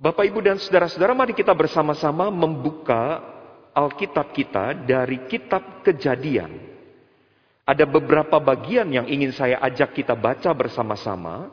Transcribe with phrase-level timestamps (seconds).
[0.00, 3.20] Bapak, Ibu, dan saudara-saudara, mari kita bersama-sama membuka
[3.76, 6.56] Alkitab kita dari Kitab Kejadian.
[7.68, 11.52] Ada beberapa bagian yang ingin saya ajak kita baca bersama-sama.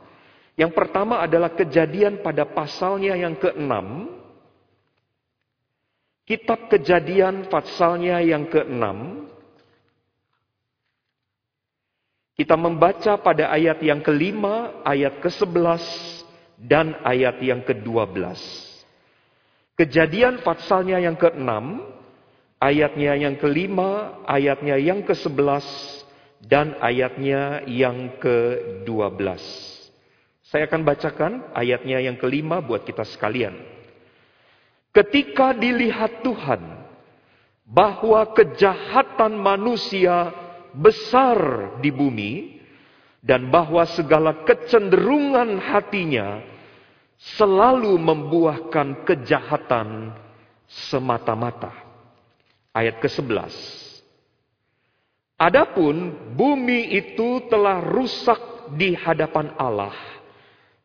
[0.56, 3.68] Yang pertama adalah Kejadian pada pasalnya yang ke-6.
[6.24, 8.88] Kitab Kejadian pasalnya yang ke-6.
[12.40, 16.17] Kita membaca pada ayat yang kelima, ayat ke-11,
[16.58, 18.18] dan ayat yang ke-12.
[19.78, 21.50] Kejadian pasalnya yang ke-6,
[22.58, 25.66] ayatnya yang kelima, ayatnya yang ke-11,
[26.42, 29.42] dan ayatnya yang ke-12.
[30.48, 33.54] Saya akan bacakan ayatnya yang kelima buat kita sekalian.
[34.96, 36.62] Ketika dilihat Tuhan
[37.68, 40.32] bahwa kejahatan manusia
[40.72, 41.38] besar
[41.84, 42.64] di bumi
[43.20, 46.40] dan bahwa segala kecenderungan hatinya
[47.18, 50.14] selalu membuahkan kejahatan
[50.68, 51.74] semata-mata.
[52.74, 53.54] Ayat ke-11.
[55.38, 59.94] Adapun bumi itu telah rusak di hadapan Allah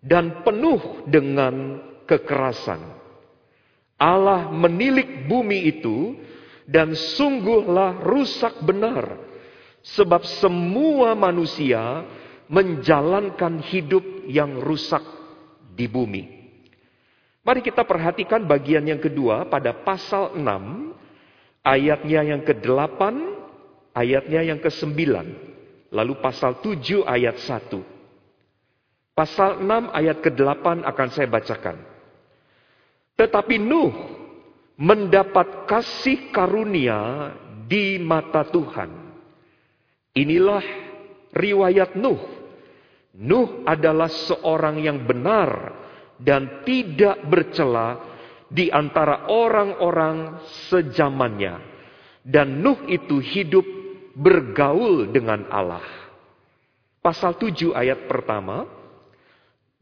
[0.00, 2.80] dan penuh dengan kekerasan.
[4.00, 6.16] Allah menilik bumi itu
[6.64, 9.32] dan sungguhlah rusak benar
[9.82, 12.06] Sebab semua manusia
[12.46, 15.02] menjalankan hidup yang rusak
[15.72, 16.22] di bumi.
[17.42, 20.44] Mari kita perhatikan bagian yang kedua pada pasal 6,
[21.66, 23.00] ayatnya yang ke-8,
[23.96, 24.94] ayatnya yang ke-9.
[25.92, 27.82] Lalu pasal 7 ayat 1.
[29.12, 31.76] Pasal 6 ayat ke-8 akan saya bacakan.
[33.18, 33.92] Tetapi Nuh
[34.78, 37.30] mendapat kasih karunia
[37.68, 39.02] di mata Tuhan
[40.12, 40.64] Inilah
[41.32, 42.20] riwayat Nuh.
[43.12, 45.76] Nuh adalah seorang yang benar
[46.16, 48.00] dan tidak bercela
[48.48, 50.40] di antara orang-orang
[50.72, 51.60] sejamannya.
[52.24, 53.66] Dan Nuh itu hidup
[54.16, 55.84] bergaul dengan Allah.
[57.02, 58.64] Pasal 7 ayat pertama.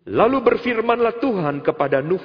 [0.08, 2.24] Lalu berfirmanlah Tuhan kepada Nuh,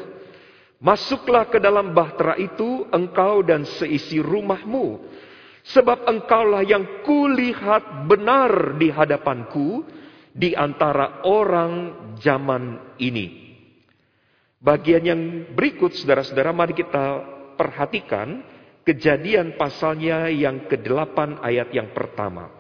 [0.80, 5.00] Masuklah ke dalam bahtera itu engkau dan seisi rumahmu
[5.66, 9.82] Sebab engkaulah yang kulihat benar di hadapanku
[10.36, 11.74] di antara orang
[12.20, 13.56] zaman ini.
[14.60, 15.22] Bagian yang
[15.56, 17.24] berikut saudara-saudara mari kita
[17.56, 18.44] perhatikan
[18.84, 22.52] kejadian pasalnya yang ke-8 ayat yang pertama.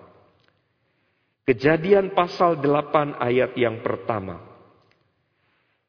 [1.44, 4.40] Kejadian pasal 8 ayat yang pertama.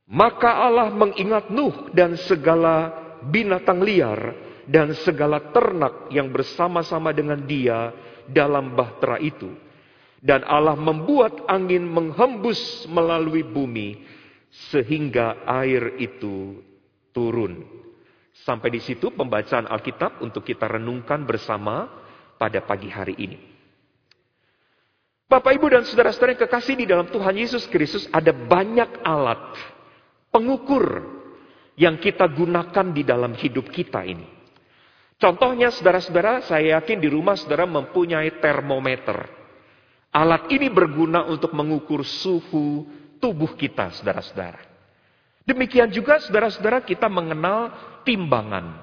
[0.06, 2.92] Maka Allah mengingat Nuh dan segala
[3.26, 4.36] binatang liar
[4.66, 7.94] dan segala ternak yang bersama-sama dengan dia
[8.26, 9.65] dalam bahtera itu.
[10.20, 14.00] Dan Allah membuat angin menghembus melalui bumi
[14.72, 16.60] sehingga air itu
[17.12, 17.62] turun.
[18.44, 21.88] Sampai di situ pembacaan Alkitab untuk kita renungkan bersama
[22.36, 23.38] pada pagi hari ini.
[25.26, 29.58] Bapak, Ibu, dan saudara-saudara yang kekasih di dalam Tuhan Yesus Kristus, ada banyak alat
[30.30, 31.02] pengukur
[31.74, 34.24] yang kita gunakan di dalam hidup kita ini.
[35.16, 39.35] Contohnya saudara-saudara, saya yakin di rumah saudara mempunyai termometer.
[40.16, 42.88] Alat ini berguna untuk mengukur suhu
[43.20, 44.64] tubuh kita, saudara-saudara.
[45.44, 47.68] Demikian juga saudara-saudara kita mengenal
[48.00, 48.80] timbangan.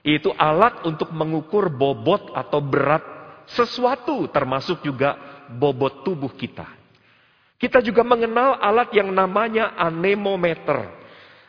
[0.00, 3.04] Yaitu alat untuk mengukur bobot atau berat
[3.44, 5.20] sesuatu termasuk juga
[5.52, 6.64] bobot tubuh kita.
[7.60, 10.96] Kita juga mengenal alat yang namanya anemometer.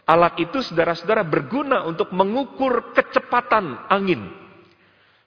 [0.03, 4.40] Alat itu saudara-saudara berguna untuk mengukur kecepatan angin.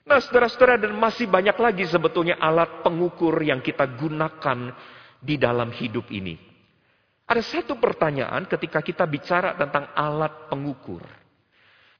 [0.05, 4.69] Nah saudara-saudara dan masih banyak lagi sebetulnya alat pengukur yang kita gunakan
[5.17, 6.37] di dalam hidup ini.
[7.25, 11.01] Ada satu pertanyaan ketika kita bicara tentang alat pengukur.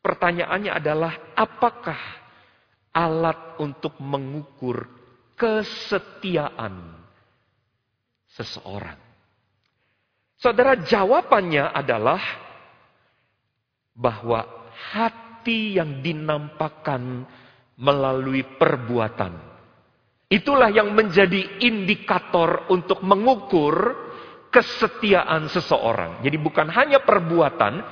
[0.06, 1.98] Pertanyaannya adalah apakah
[2.94, 4.86] alat untuk mengukur
[5.34, 6.94] kesetiaan
[8.38, 9.02] seseorang?
[10.38, 12.22] Saudara jawabannya adalah
[13.98, 14.46] bahwa
[14.94, 17.26] hati yang dinampakkan
[17.76, 19.56] melalui perbuatan
[20.32, 23.94] itulah yang menjadi indikator untuk mengukur
[24.50, 26.24] kesetiaan seseorang.
[26.24, 27.84] Jadi bukan hanya perbuatan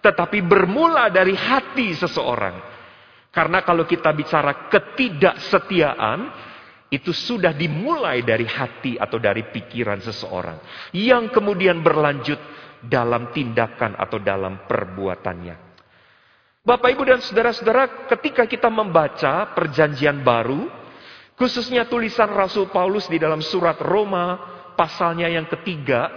[0.00, 2.56] tetapi bermula dari hati seseorang.
[3.28, 6.18] Karena kalau kita bicara ketidaksetiaan
[6.88, 10.56] itu sudah dimulai dari hati atau dari pikiran seseorang
[10.94, 12.38] yang kemudian berlanjut
[12.80, 15.65] dalam tindakan atau dalam perbuatannya.
[16.66, 20.66] Bapak, Ibu, dan saudara-saudara, ketika kita membaca Perjanjian Baru,
[21.38, 24.34] khususnya tulisan Rasul Paulus di dalam surat Roma,
[24.74, 26.10] pasalnya yang ketiga,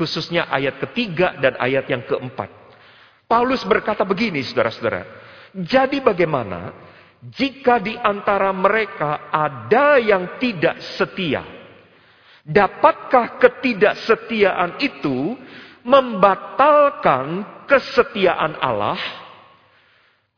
[0.00, 2.48] khususnya ayat ketiga dan ayat yang keempat,
[3.28, 5.04] Paulus berkata begini, saudara-saudara.
[5.52, 6.72] Jadi bagaimana
[7.20, 11.44] jika di antara mereka ada yang tidak setia?
[12.40, 15.36] Dapatkah ketidaksetiaan itu
[15.84, 19.28] membatalkan kesetiaan Allah?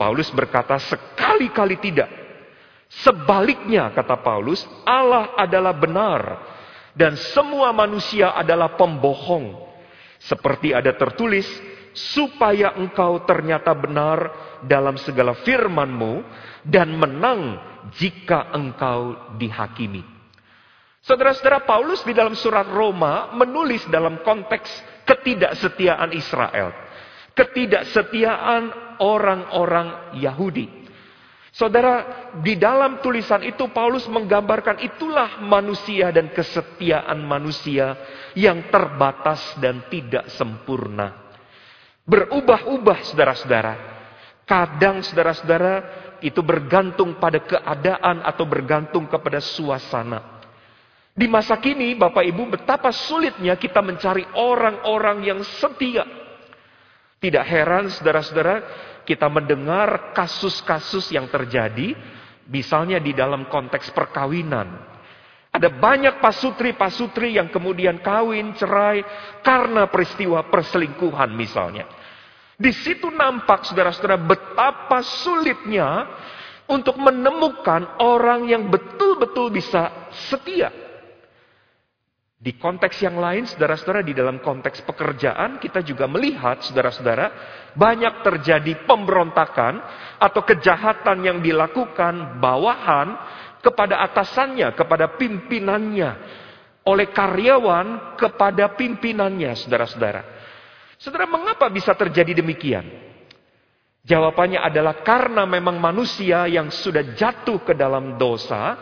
[0.03, 2.11] Paulus berkata sekali-kali tidak.
[2.91, 6.21] Sebaliknya kata Paulus, Allah adalah benar
[6.91, 9.71] dan semua manusia adalah pembohong.
[10.19, 11.47] Seperti ada tertulis,
[11.95, 14.19] supaya engkau ternyata benar
[14.67, 16.27] dalam segala firmanmu
[16.67, 17.63] dan menang
[17.95, 20.03] jika engkau dihakimi.
[21.03, 24.71] Saudara-saudara Paulus di dalam surat Roma menulis dalam konteks
[25.07, 26.71] ketidaksetiaan Israel.
[27.33, 30.83] Ketidaksetiaan orang-orang Yahudi.
[31.53, 37.93] Saudara, di dalam tulisan itu Paulus menggambarkan itulah manusia dan kesetiaan manusia
[38.33, 41.13] yang terbatas dan tidak sempurna.
[42.09, 43.75] Berubah-ubah saudara-saudara.
[44.49, 45.75] Kadang saudara-saudara
[46.25, 50.41] itu bergantung pada keadaan atau bergantung kepada suasana.
[51.13, 56.09] Di masa kini Bapak Ibu betapa sulitnya kita mencari orang-orang yang setia.
[57.21, 58.55] Tidak heran saudara-saudara
[59.03, 61.95] kita mendengar kasus-kasus yang terjadi,
[62.51, 64.91] misalnya di dalam konteks perkawinan.
[65.53, 69.05] Ada banyak pasutri-pasutri yang kemudian kawin, cerai,
[69.45, 71.85] karena peristiwa perselingkuhan misalnya.
[72.57, 76.09] Di situ nampak saudara-saudara betapa sulitnya
[76.73, 80.82] untuk menemukan orang yang betul-betul bisa setia.
[82.43, 87.31] Di konteks yang lain, saudara-saudara, di dalam konteks pekerjaan, kita juga melihat, saudara-saudara,
[87.79, 89.79] banyak terjadi pemberontakan
[90.19, 93.15] atau kejahatan yang dilakukan bawahan
[93.63, 96.11] kepada atasannya, kepada pimpinannya,
[96.83, 100.23] oleh karyawan kepada pimpinannya, saudara-saudara.
[100.99, 102.91] Saudara, mengapa bisa terjadi demikian?
[104.03, 108.75] Jawabannya adalah karena memang manusia yang sudah jatuh ke dalam dosa,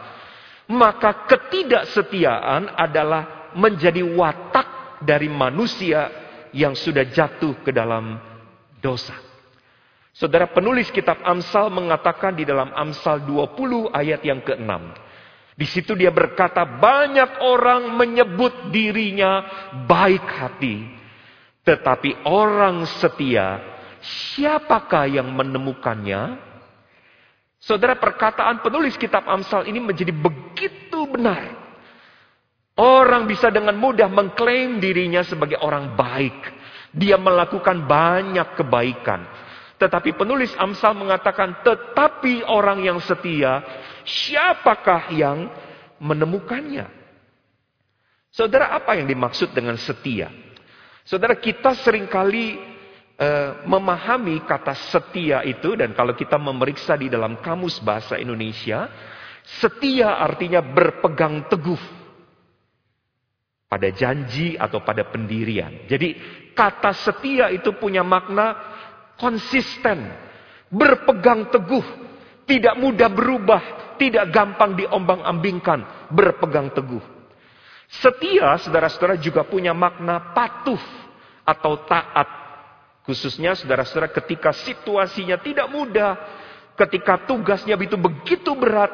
[0.72, 6.10] maka ketidaksetiaan adalah menjadi watak dari manusia
[6.52, 8.18] yang sudah jatuh ke dalam
[8.82, 9.14] dosa.
[10.10, 14.72] Saudara penulis kitab Amsal mengatakan di dalam Amsal 20 ayat yang ke-6.
[15.56, 19.44] Di situ dia berkata banyak orang menyebut dirinya
[19.86, 20.88] baik hati.
[21.64, 23.60] Tetapi orang setia
[24.00, 26.40] siapakah yang menemukannya?
[27.60, 31.59] Saudara perkataan penulis kitab Amsal ini menjadi begitu benar.
[32.80, 36.48] Orang bisa dengan mudah mengklaim dirinya sebagai orang baik.
[36.96, 39.20] Dia melakukan banyak kebaikan.
[39.76, 43.60] Tetapi penulis Amsal mengatakan, tetapi orang yang setia,
[44.08, 45.52] siapakah yang
[46.00, 46.88] menemukannya?
[48.32, 50.32] Saudara, apa yang dimaksud dengan setia?
[51.04, 52.56] Saudara, kita sering kali
[53.20, 58.88] uh, memahami kata setia itu, dan kalau kita memeriksa di dalam kamus bahasa Indonesia,
[59.44, 61.99] setia artinya berpegang teguh
[63.70, 65.86] pada janji atau pada pendirian.
[65.86, 66.18] Jadi
[66.58, 68.58] kata setia itu punya makna
[69.14, 70.10] konsisten,
[70.66, 71.86] berpegang teguh,
[72.50, 73.62] tidak mudah berubah,
[73.94, 77.22] tidak gampang diombang-ambingkan, berpegang teguh.
[77.86, 80.82] Setia, saudara-saudara juga punya makna patuh
[81.46, 82.26] atau taat.
[83.06, 86.18] Khususnya saudara-saudara ketika situasinya tidak mudah,
[86.74, 88.90] ketika tugasnya itu begitu berat,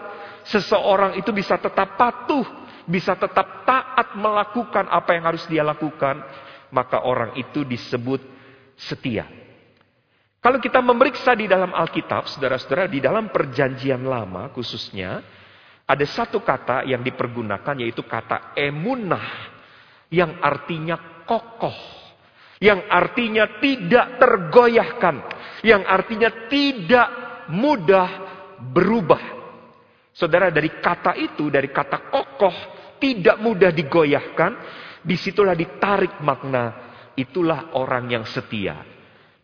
[0.48, 2.44] seseorang itu bisa tetap patuh,
[2.86, 6.22] bisa tetap taat melakukan apa yang harus dia lakukan,
[6.70, 8.22] maka orang itu disebut
[8.78, 9.26] setia.
[10.38, 15.18] Kalau kita memeriksa di dalam Alkitab, saudara-saudara, di dalam perjanjian lama khususnya,
[15.86, 19.50] ada satu kata yang dipergunakan yaitu kata emunah,
[20.06, 21.74] yang artinya kokoh,
[22.62, 25.16] yang artinya tidak tergoyahkan,
[25.66, 27.08] yang artinya tidak
[27.50, 28.08] mudah
[28.70, 29.34] berubah.
[30.14, 34.52] Saudara, dari kata itu, dari kata kokoh, tidak mudah digoyahkan,
[35.06, 36.72] di situlah ditarik makna,
[37.14, 38.82] itulah orang yang setia.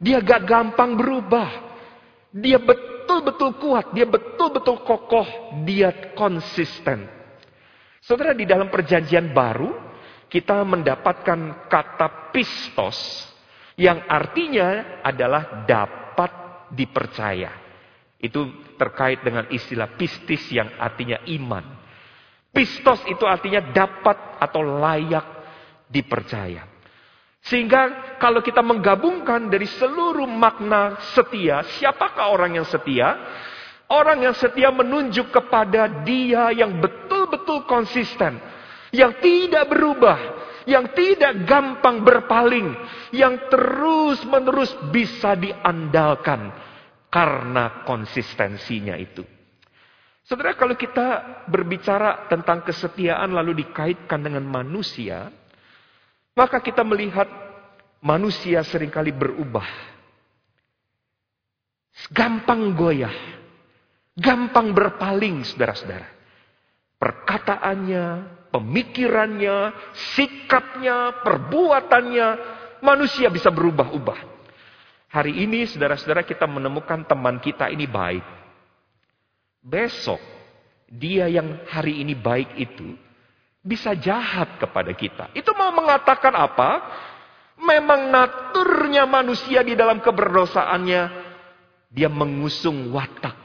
[0.03, 1.71] Dia gak gampang berubah.
[2.33, 5.29] Dia betul-betul kuat, dia betul-betul kokoh,
[5.63, 7.07] dia konsisten.
[8.03, 9.71] Saudara di dalam perjanjian baru,
[10.27, 13.29] kita mendapatkan kata pistos,
[13.77, 16.33] yang artinya adalah dapat
[16.73, 17.53] dipercaya.
[18.17, 21.72] Itu terkait dengan istilah pistis yang artinya iman.
[22.53, 25.25] Pistos itu artinya dapat atau layak
[25.89, 26.69] dipercaya.
[27.43, 33.19] Sehingga kalau kita menggabungkan dari seluruh makna setia, siapakah orang yang setia?
[33.89, 38.37] Orang yang setia menunjuk kepada dia yang betul-betul konsisten.
[38.93, 40.19] Yang tidak berubah.
[40.67, 42.75] yang tidak gampang berpaling,
[43.11, 46.55] yang terus-menerus bisa diandalkan
[47.11, 49.27] karena konsistensinya itu.
[50.23, 55.35] Saudara, kalau kita berbicara tentang kesetiaan lalu dikaitkan dengan manusia,
[56.39, 57.27] maka kita melihat
[57.99, 59.67] manusia sering kali berubah.
[62.15, 63.15] Gampang goyah,
[64.15, 66.09] gampang berpaling, saudara-saudara.
[67.03, 68.05] Perkataannya,
[68.55, 69.57] pemikirannya,
[70.15, 72.29] sikapnya, perbuatannya,
[72.79, 74.31] manusia bisa berubah-ubah.
[75.11, 78.42] Hari ini, saudara-saudara, kita menemukan teman kita ini baik.
[79.63, 80.19] Besok,
[80.91, 82.99] dia yang hari ini baik itu
[83.63, 85.31] bisa jahat kepada kita.
[85.39, 86.71] Itu mau mengatakan apa?
[87.63, 91.03] Memang naturnya manusia di dalam keberdosaannya,
[91.95, 93.39] dia mengusung watak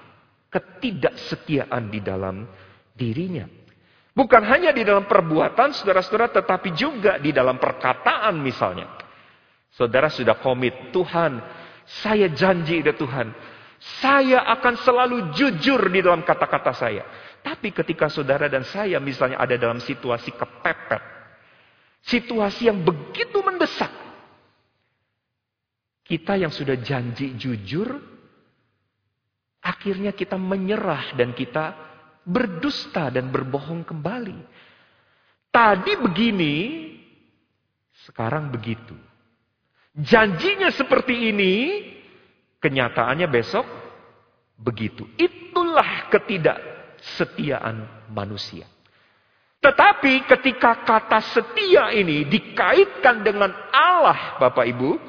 [0.50, 2.50] ketidaksetiaan di dalam
[2.98, 3.46] dirinya.
[4.18, 8.90] Bukan hanya di dalam perbuatan, saudara-saudara, tetapi juga di dalam perkataan misalnya.
[9.70, 11.38] Saudara sudah komit, Tuhan,
[11.86, 13.30] saya janji ya Tuhan,
[13.78, 17.04] saya akan selalu jujur di dalam kata-kata saya.
[17.46, 21.04] Tapi ketika saudara dan saya misalnya ada dalam situasi kepepet,
[22.04, 23.94] situasi yang begitu mendesak,
[26.04, 27.88] kita yang sudah janji jujur,
[29.62, 31.76] akhirnya kita menyerah dan kita
[32.28, 34.40] berdusta dan berbohong kembali.
[35.48, 36.56] Tadi begini,
[38.08, 38.94] sekarang begitu.
[39.98, 41.54] Janjinya seperti ini,
[42.68, 43.64] kenyataannya besok
[44.60, 45.08] begitu.
[45.16, 48.68] Itulah ketidaksetiaan manusia.
[49.64, 55.00] Tetapi ketika kata setia ini dikaitkan dengan Allah, Bapak Ibu,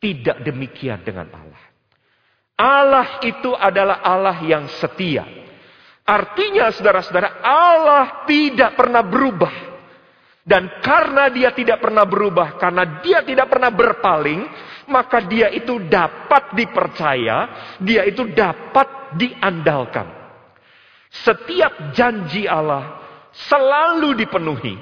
[0.00, 1.62] tidak demikian dengan Allah.
[2.54, 5.26] Allah itu adalah Allah yang setia.
[6.04, 9.74] Artinya saudara-saudara Allah tidak pernah berubah.
[10.44, 14.44] Dan karena dia tidak pernah berubah, karena dia tidak pernah berpaling,
[14.88, 17.38] maka dia itu dapat dipercaya,
[17.80, 20.08] dia itu dapat diandalkan.
[21.14, 22.98] Setiap janji Allah
[23.48, 24.74] selalu dipenuhi.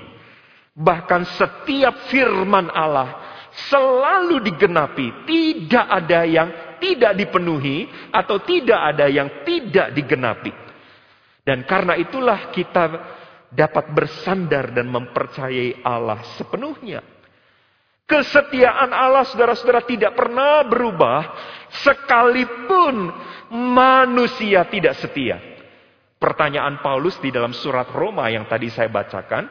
[0.72, 3.20] Bahkan setiap firman Allah
[3.68, 5.28] selalu digenapi.
[5.28, 6.48] Tidak ada yang
[6.80, 10.52] tidak dipenuhi atau tidak ada yang tidak digenapi.
[11.44, 12.84] Dan karena itulah kita
[13.52, 17.11] dapat bersandar dan mempercayai Allah sepenuhnya.
[18.06, 21.32] Kesetiaan Allah saudara-saudara tidak pernah berubah
[21.84, 23.08] sekalipun
[23.52, 25.40] manusia tidak setia.
[26.20, 29.48] Pertanyaan Paulus di dalam surat Roma yang tadi saya bacakan,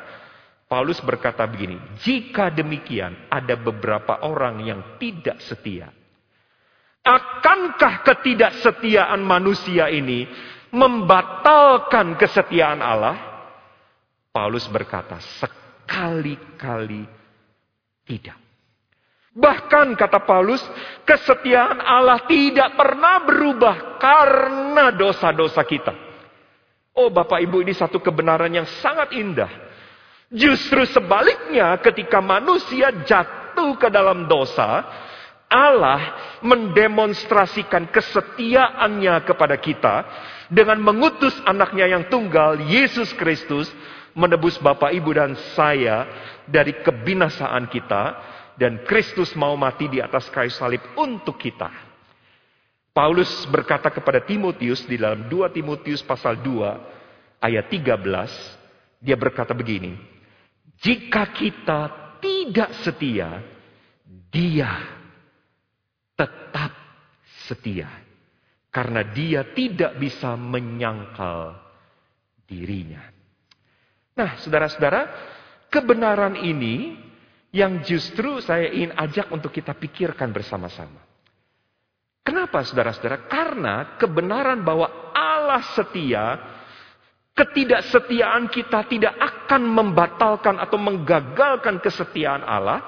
[0.72, 5.92] Paulus berkata begini, jika demikian ada beberapa orang yang tidak setia.
[7.04, 10.30] Akankah ketidaksetiaan manusia ini
[10.72, 13.20] membatalkan kesetiaan Allah?
[14.32, 17.04] Paulus berkata, sekali-kali
[18.06, 18.38] tidak.
[19.32, 20.60] Bahkan kata Paulus,
[21.08, 25.96] kesetiaan Allah tidak pernah berubah karena dosa-dosa kita.
[26.92, 29.48] Oh Bapak Ibu ini satu kebenaran yang sangat indah.
[30.32, 34.84] Justru sebaliknya ketika manusia jatuh ke dalam dosa,
[35.52, 36.00] Allah
[36.44, 39.96] mendemonstrasikan kesetiaannya kepada kita
[40.52, 43.72] dengan mengutus anaknya yang tunggal, Yesus Kristus,
[44.12, 46.08] menebus Bapak Ibu dan saya
[46.52, 48.04] dari kebinasaan kita
[48.60, 51.72] dan Kristus mau mati di atas kayu salib untuk kita.
[52.92, 59.96] Paulus berkata kepada Timotius di dalam 2 Timotius pasal 2 ayat 13, dia berkata begini,
[60.84, 61.80] jika kita
[62.20, 63.40] tidak setia,
[64.28, 64.72] dia
[66.20, 66.72] tetap
[67.48, 67.90] setia.
[68.72, 71.60] Karena dia tidak bisa menyangkal
[72.48, 73.04] dirinya.
[74.16, 75.02] Nah, saudara-saudara,
[75.72, 77.00] kebenaran ini
[77.56, 81.00] yang justru saya ingin ajak untuk kita pikirkan bersama-sama.
[82.22, 83.26] Kenapa saudara-saudara?
[83.26, 86.38] Karena kebenaran bahwa Allah setia
[87.32, 92.84] Ketidaksetiaan kita tidak akan membatalkan atau menggagalkan kesetiaan Allah.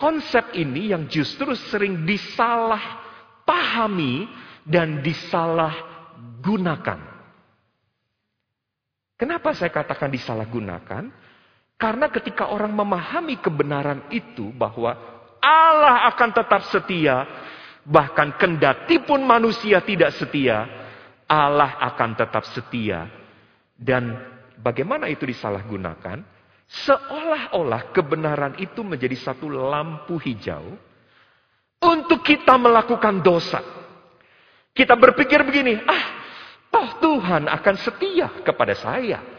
[0.00, 2.80] Konsep ini yang justru sering disalah
[3.44, 4.28] pahami
[4.64, 7.00] dan disalahgunakan.
[9.16, 11.04] Kenapa saya katakan disalahgunakan?
[11.76, 14.96] Karena ketika orang memahami kebenaran itu bahwa
[15.44, 17.28] Allah akan tetap setia,
[17.84, 20.64] bahkan kendati pun manusia tidak setia,
[21.28, 23.06] Allah akan tetap setia
[23.76, 24.16] dan
[24.56, 26.24] bagaimana itu disalahgunakan?
[26.66, 30.74] Seolah-olah kebenaran itu menjadi satu lampu hijau
[31.78, 33.62] untuk kita melakukan dosa.
[34.74, 36.04] Kita berpikir begini, ah,
[36.72, 39.35] toh Tuhan akan setia kepada saya.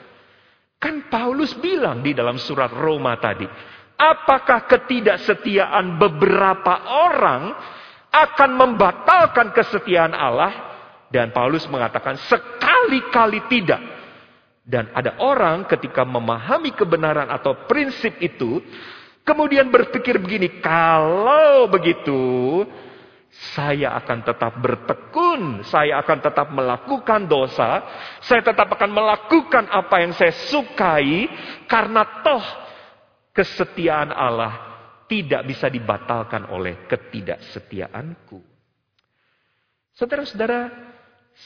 [0.78, 3.50] Kan Paulus bilang di dalam surat Roma tadi,
[3.98, 7.50] Apakah ketidaksetiaan beberapa orang
[8.14, 10.54] akan membatalkan kesetiaan Allah?
[11.10, 13.82] Dan Paulus mengatakan sekali-kali tidak.
[14.62, 18.62] Dan ada orang ketika memahami kebenaran atau prinsip itu,
[19.26, 22.62] kemudian berpikir begini, kalau begitu,
[23.38, 27.86] saya akan tetap bertekun, saya akan tetap melakukan dosa,
[28.26, 31.30] saya tetap akan melakukan apa yang saya sukai,
[31.70, 32.42] karena toh
[33.38, 34.54] kesetiaan Allah
[35.06, 38.42] tidak bisa dibatalkan oleh ketidaksetiaanku.
[39.94, 40.74] Saudara-saudara,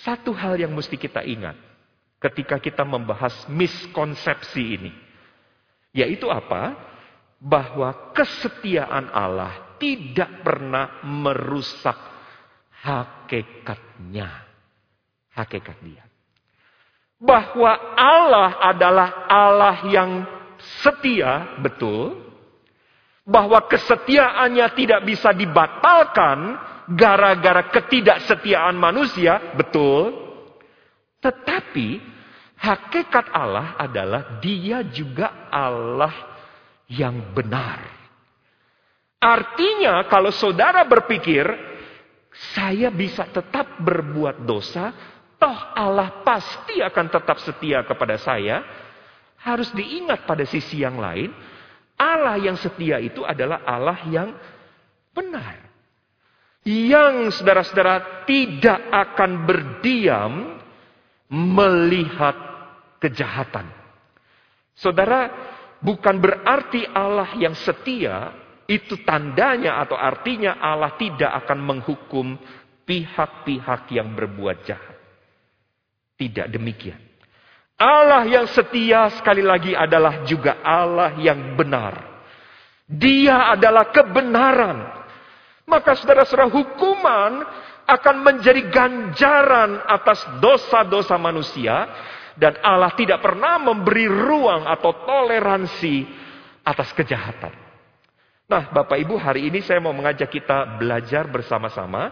[0.07, 1.59] satu hal yang mesti kita ingat
[2.23, 4.91] ketika kita membahas miskonsepsi ini,
[5.91, 6.71] yaitu apa?
[7.41, 11.97] Bahwa kesetiaan Allah tidak pernah merusak
[12.85, 14.29] hakikatnya.
[15.33, 16.05] Hakikat dia.
[17.17, 20.11] Bahwa Allah adalah Allah yang
[20.81, 22.31] setia, betul
[23.31, 26.57] bahwa kesetiaannya tidak bisa dibatalkan
[26.91, 30.11] gara-gara ketidaksetiaan manusia, betul.
[31.21, 32.01] Tetapi
[32.57, 36.11] hakikat Allah adalah dia juga Allah
[36.89, 38.00] yang benar.
[39.21, 41.45] Artinya kalau saudara berpikir,
[42.57, 44.89] saya bisa tetap berbuat dosa,
[45.37, 48.65] toh Allah pasti akan tetap setia kepada saya,
[49.45, 51.29] harus diingat pada sisi yang lain,
[52.01, 54.33] Allah yang setia itu adalah Allah yang
[55.13, 55.69] benar.
[56.65, 60.33] Yang saudara-saudara tidak akan berdiam
[61.29, 62.37] melihat
[62.97, 63.69] kejahatan.
[64.73, 65.29] Saudara,
[65.77, 68.40] bukan berarti Allah yang setia
[68.71, 72.39] itu tandanya atau artinya Allah tidak akan menghukum
[72.87, 74.95] pihak-pihak yang berbuat jahat.
[76.15, 76.99] Tidak demikian.
[77.75, 81.97] Allah yang setia sekali lagi adalah juga Allah yang benar.
[82.87, 84.77] Dia adalah kebenaran.
[85.65, 87.41] Maka saudara-saudara hukuman
[87.89, 91.89] akan menjadi ganjaran atas dosa-dosa manusia.
[92.37, 96.05] Dan Allah tidak pernah memberi ruang atau toleransi
[96.63, 97.70] atas kejahatan.
[98.51, 102.11] Nah Bapak Ibu hari ini saya mau mengajak kita belajar bersama-sama.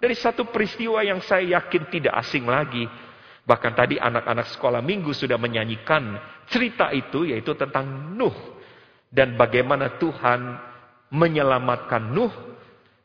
[0.00, 2.88] Dari satu peristiwa yang saya yakin tidak asing lagi
[3.44, 6.16] Bahkan tadi anak-anak sekolah minggu sudah menyanyikan
[6.48, 8.32] cerita itu yaitu tentang Nuh.
[9.12, 10.58] Dan bagaimana Tuhan
[11.12, 12.32] menyelamatkan Nuh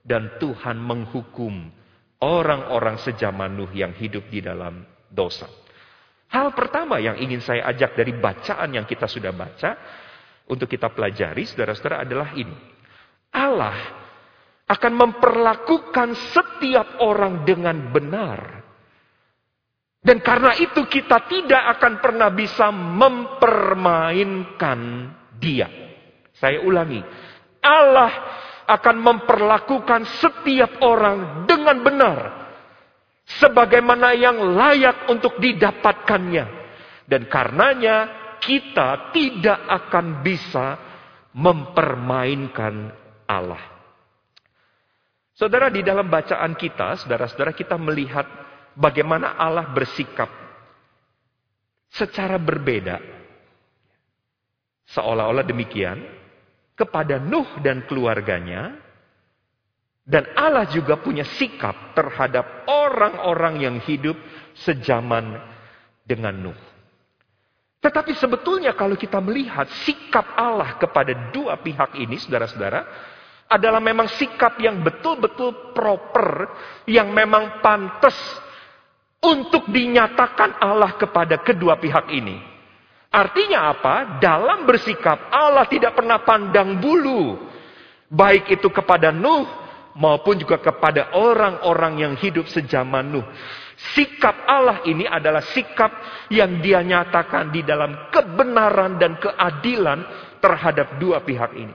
[0.02, 1.68] dan Tuhan menghukum
[2.24, 5.46] orang-orang sejaman Nuh yang hidup di dalam dosa.
[6.32, 9.76] Hal pertama yang ingin saya ajak dari bacaan yang kita sudah baca
[10.50, 12.58] untuk kita pelajari saudara-saudara adalah ini.
[13.30, 13.78] Allah
[14.66, 18.60] akan memperlakukan setiap orang dengan benar
[20.00, 24.80] dan karena itu kita tidak akan pernah bisa mempermainkan
[25.36, 25.68] dia.
[26.40, 27.04] Saya ulangi.
[27.60, 28.08] Allah
[28.64, 32.48] akan memperlakukan setiap orang dengan benar.
[33.28, 36.48] Sebagaimana yang layak untuk didapatkannya.
[37.04, 40.80] Dan karenanya kita tidak akan bisa
[41.36, 42.92] mempermainkan
[43.30, 43.62] Allah.
[45.38, 48.28] Saudara di dalam bacaan kita, saudara-saudara kita melihat
[48.76, 50.28] bagaimana Allah bersikap
[51.94, 53.00] secara berbeda.
[54.90, 56.02] Seolah-olah demikian
[56.76, 58.90] kepada Nuh dan keluarganya
[60.10, 64.18] dan Allah juga punya sikap terhadap orang-orang yang hidup
[64.58, 65.38] sejaman
[66.02, 66.69] dengan Nuh.
[67.80, 72.84] Tetapi sebetulnya kalau kita melihat sikap Allah kepada dua pihak ini, saudara-saudara,
[73.50, 76.52] adalah memang sikap yang betul-betul proper,
[76.86, 78.16] yang memang pantas
[79.24, 82.38] untuk dinyatakan Allah kepada kedua pihak ini.
[83.10, 84.22] Artinya apa?
[84.22, 87.42] Dalam bersikap Allah tidak pernah pandang bulu.
[88.10, 89.50] Baik itu kepada Nuh
[89.98, 93.26] maupun juga kepada orang-orang yang hidup sejaman Nuh.
[93.80, 95.88] Sikap Allah ini adalah sikap
[96.28, 100.04] yang dia nyatakan di dalam kebenaran dan keadilan
[100.44, 101.72] terhadap dua pihak ini.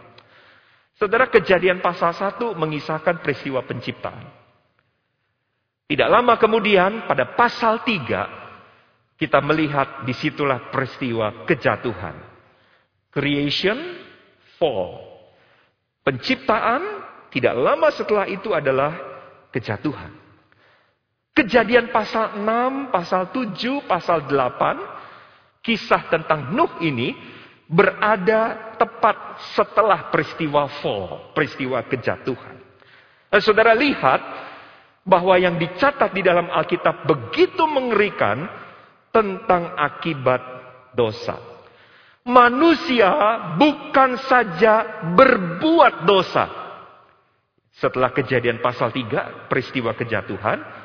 [0.94, 4.24] Saudara kejadian pasal 1 mengisahkan peristiwa penciptaan.
[5.90, 12.14] Tidak lama kemudian pada pasal 3 kita melihat di situlah peristiwa kejatuhan.
[13.10, 13.78] Creation,
[14.60, 15.02] fall.
[16.04, 16.82] Penciptaan
[17.32, 18.92] tidak lama setelah itu adalah
[19.50, 20.23] kejatuhan.
[21.34, 27.10] Kejadian pasal 6, pasal 7, pasal 8, kisah tentang Nuh ini
[27.66, 32.54] berada tepat setelah peristiwa fall, peristiwa kejatuhan.
[33.34, 34.22] Dan saudara lihat
[35.02, 38.46] bahwa yang dicatat di dalam Alkitab begitu mengerikan
[39.10, 40.38] tentang akibat
[40.94, 41.34] dosa.
[42.22, 43.10] Manusia
[43.58, 46.46] bukan saja berbuat dosa.
[47.74, 50.83] Setelah kejadian pasal 3, peristiwa kejatuhan,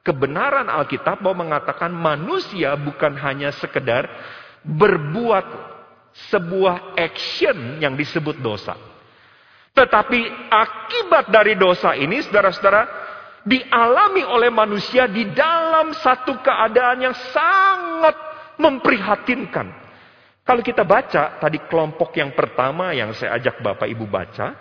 [0.00, 4.08] kebenaran Alkitab mau mengatakan manusia bukan hanya sekedar
[4.64, 5.46] berbuat
[6.30, 8.76] sebuah action yang disebut dosa.
[9.70, 12.82] Tetapi akibat dari dosa ini, saudara-saudara,
[13.46, 18.16] dialami oleh manusia di dalam satu keadaan yang sangat
[18.60, 19.72] memprihatinkan.
[20.44, 24.58] Kalau kita baca tadi kelompok yang pertama yang saya ajak Bapak Ibu baca,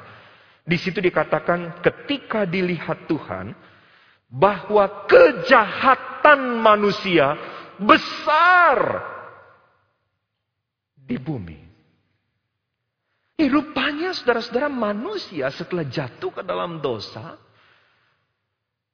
[0.61, 3.57] di situ dikatakan ketika dilihat Tuhan
[4.29, 7.33] bahwa kejahatan manusia
[7.81, 9.01] besar
[10.95, 11.57] di bumi.
[13.39, 17.39] Eh, rupanya saudara-saudara manusia setelah jatuh ke dalam dosa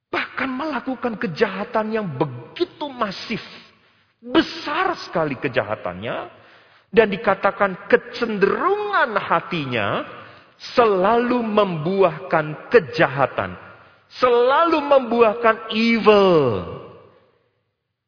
[0.06, 3.42] bahkan melakukan kejahatan yang begitu masif.
[4.22, 6.16] Besar sekali kejahatannya
[6.88, 10.06] dan dikatakan kecenderungan hatinya
[10.56, 13.54] selalu membuahkan kejahatan,
[14.10, 16.62] selalu membuahkan evil,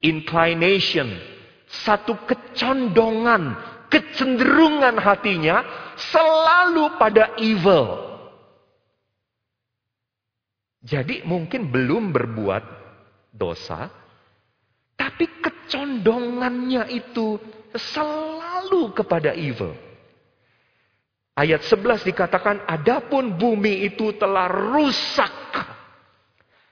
[0.00, 1.10] inclination,
[1.66, 3.58] satu kecondongan,
[3.90, 5.64] kecenderungan hatinya
[5.98, 8.08] selalu pada evil.
[10.88, 12.64] Jadi mungkin belum berbuat
[13.34, 13.90] dosa,
[14.96, 17.36] tapi kecondongannya itu
[17.76, 19.76] selalu kepada evil.
[21.38, 25.30] Ayat 11 dikatakan, adapun bumi itu telah rusak.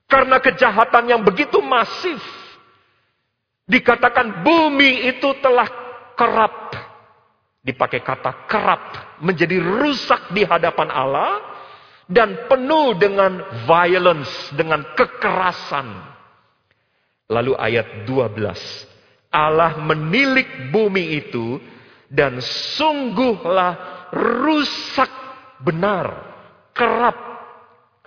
[0.06, 2.22] Karena kejahatan yang begitu masif.
[3.66, 5.66] Dikatakan bumi itu telah
[6.14, 6.74] kerap.
[7.66, 8.82] Dipakai kata kerap.
[9.22, 11.32] Menjadi rusak di hadapan Allah.
[12.06, 15.90] Dan penuh dengan violence, dengan kekerasan.
[17.26, 18.94] Lalu ayat 12.
[19.34, 21.58] Allah menilik bumi itu
[22.06, 23.74] dan sungguhlah
[24.14, 25.10] rusak
[25.60, 26.06] benar,
[26.72, 27.35] kerap.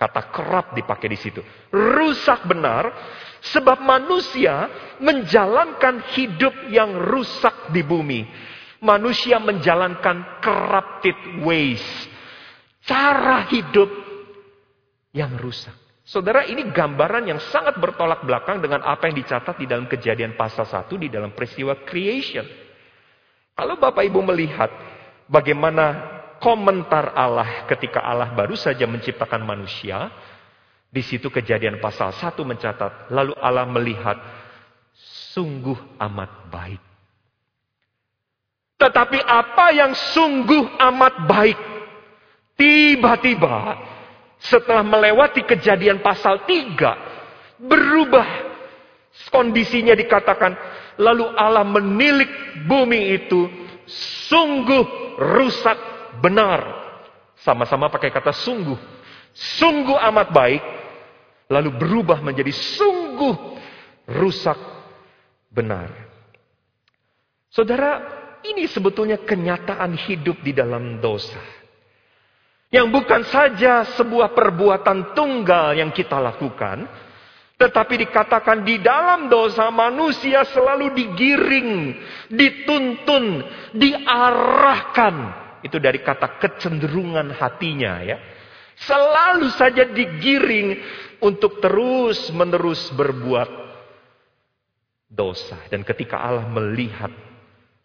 [0.00, 1.44] Kata kerap dipakai di situ.
[1.68, 2.88] Rusak benar
[3.52, 4.64] sebab manusia
[4.96, 8.24] menjalankan hidup yang rusak di bumi.
[8.80, 11.84] Manusia menjalankan corrupted ways.
[12.80, 13.92] Cara hidup
[15.12, 15.76] yang rusak.
[16.00, 20.64] Saudara, ini gambaran yang sangat bertolak belakang dengan apa yang dicatat di dalam kejadian pasal
[20.64, 22.48] 1 di dalam peristiwa creation.
[23.52, 24.72] Kalau Bapak Ibu melihat
[25.28, 30.10] bagaimana komentar Allah ketika Allah baru saja menciptakan manusia,
[30.90, 34.18] di situ kejadian pasal 1 mencatat, lalu Allah melihat
[35.30, 36.82] sungguh amat baik.
[38.80, 41.60] Tetapi apa yang sungguh amat baik,
[42.56, 43.76] tiba-tiba
[44.40, 48.28] setelah melewati kejadian pasal 3, berubah
[49.28, 50.56] kondisinya dikatakan,
[50.96, 53.46] lalu Allah menilik bumi itu
[54.26, 54.84] sungguh
[55.20, 56.90] rusak benar.
[57.40, 58.76] Sama-sama pakai kata sungguh.
[59.30, 60.62] Sungguh amat baik,
[61.46, 63.34] lalu berubah menjadi sungguh
[64.10, 64.58] rusak
[65.54, 65.90] benar.
[67.50, 68.02] Saudara,
[68.46, 71.38] ini sebetulnya kenyataan hidup di dalam dosa.
[72.70, 76.86] Yang bukan saja sebuah perbuatan tunggal yang kita lakukan,
[77.58, 81.98] tetapi dikatakan di dalam dosa manusia selalu digiring,
[82.30, 83.42] dituntun,
[83.74, 85.14] diarahkan.
[85.60, 88.16] Itu dari kata kecenderungan hatinya ya.
[88.80, 90.80] Selalu saja digiring
[91.20, 93.50] untuk terus menerus berbuat
[95.10, 95.60] dosa.
[95.68, 97.12] Dan ketika Allah melihat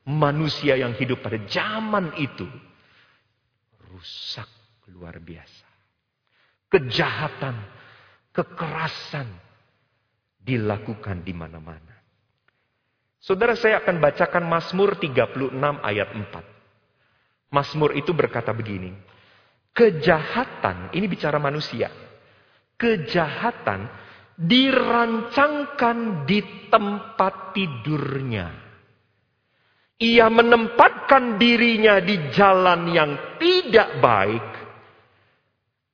[0.08, 2.48] manusia yang hidup pada zaman itu
[3.92, 4.48] rusak
[4.94, 5.68] luar biasa.
[6.72, 7.56] Kejahatan,
[8.32, 9.28] kekerasan
[10.40, 11.96] dilakukan di mana-mana.
[13.18, 16.55] Saudara saya akan bacakan Mazmur 36 ayat 4.
[17.52, 18.94] Mazmur itu berkata begini.
[19.76, 21.92] Kejahatan, ini bicara manusia.
[22.80, 23.88] Kejahatan
[24.36, 28.48] dirancangkan di tempat tidurnya.
[29.96, 34.48] Ia menempatkan dirinya di jalan yang tidak baik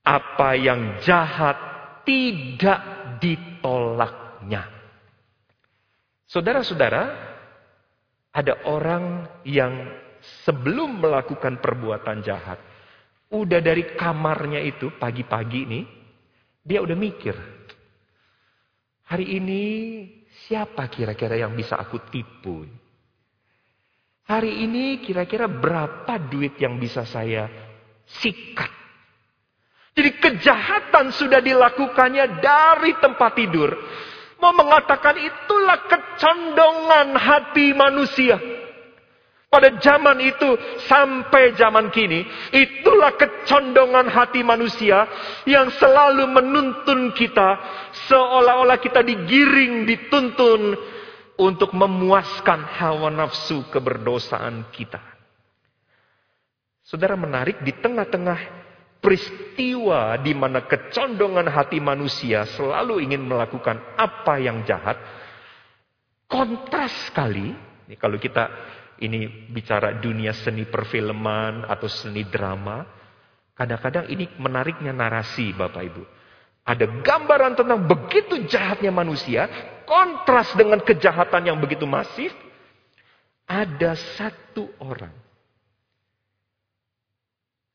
[0.02, 1.58] apa yang jahat
[2.02, 2.82] tidak
[3.22, 4.66] ditolaknya.
[6.26, 7.04] Saudara-saudara,
[8.34, 9.86] ada orang yang
[10.46, 12.60] sebelum melakukan perbuatan jahat,
[13.32, 15.84] udah dari kamarnya itu pagi-pagi nih,
[16.62, 17.36] dia udah mikir.
[19.12, 19.64] Hari ini
[20.48, 22.64] siapa kira-kira yang bisa aku tipu?
[24.32, 27.50] Hari ini kira-kira berapa duit yang bisa saya
[28.08, 28.72] sikat?
[29.92, 33.76] Jadi kejahatan sudah dilakukannya dari tempat tidur.
[34.40, 38.40] Mau mengatakan itulah kecondongan hati manusia.
[39.52, 40.56] Pada zaman itu
[40.88, 42.24] sampai zaman kini,
[42.56, 45.04] itulah kecondongan hati manusia
[45.44, 47.60] yang selalu menuntun kita
[48.08, 50.72] seolah-olah kita digiring, dituntun
[51.36, 55.04] untuk memuaskan hawa nafsu keberdosaan kita.
[56.88, 58.40] Saudara menarik di tengah-tengah
[59.04, 64.96] peristiwa di mana kecondongan hati manusia selalu ingin melakukan apa yang jahat,
[66.32, 67.52] kontras sekali.
[68.00, 68.48] Kalau kita
[69.02, 72.86] ini bicara dunia seni perfilman atau seni drama,
[73.58, 76.04] kadang-kadang ini menariknya narasi Bapak Ibu.
[76.62, 79.50] Ada gambaran tentang begitu jahatnya manusia,
[79.90, 82.30] kontras dengan kejahatan yang begitu masif.
[83.50, 85.12] Ada satu orang.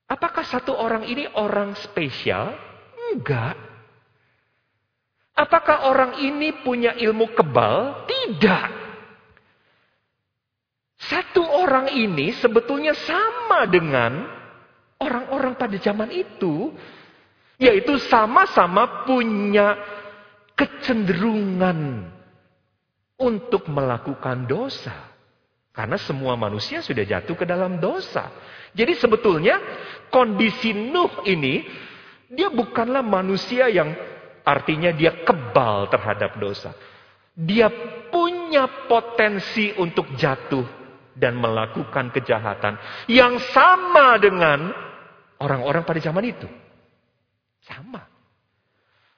[0.06, 2.54] Apakah satu orang ini orang spesial?
[3.12, 3.58] Enggak.
[5.36, 8.06] Apakah orang ini punya ilmu kebal?
[8.06, 8.68] Tidak.
[11.06, 14.26] Satu orang ini sebetulnya sama dengan
[14.98, 16.74] orang-orang pada zaman itu,
[17.62, 19.78] yaitu sama-sama punya
[20.58, 22.10] kecenderungan
[23.22, 25.14] untuk melakukan dosa.
[25.70, 28.32] Karena semua manusia sudah jatuh ke dalam dosa.
[28.72, 29.60] Jadi sebetulnya
[30.08, 31.62] kondisi Nuh ini,
[32.32, 33.92] dia bukanlah manusia yang
[34.42, 36.72] artinya dia kebal terhadap dosa.
[37.36, 37.68] Dia
[38.08, 40.75] punya potensi untuk jatuh
[41.16, 42.76] dan melakukan kejahatan
[43.08, 44.70] yang sama dengan
[45.40, 46.48] orang-orang pada zaman itu.
[47.64, 48.04] Sama.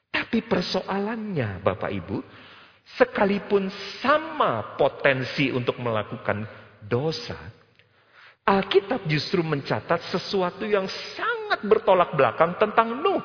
[0.08, 2.16] Tapi persoalannya Bapak Ibu,
[2.96, 3.68] sekalipun
[4.00, 6.48] sama potensi untuk melakukan
[6.80, 7.36] dosa,
[8.48, 13.20] Alkitab justru mencatat sesuatu yang sangat bertolak belakang tentang Nuh.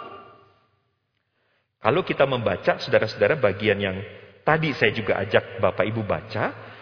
[1.80, 3.98] Kalau kita membaca, saudara-saudara, bagian yang
[4.44, 6.73] tadi saya juga ajak Bapak Ibu baca,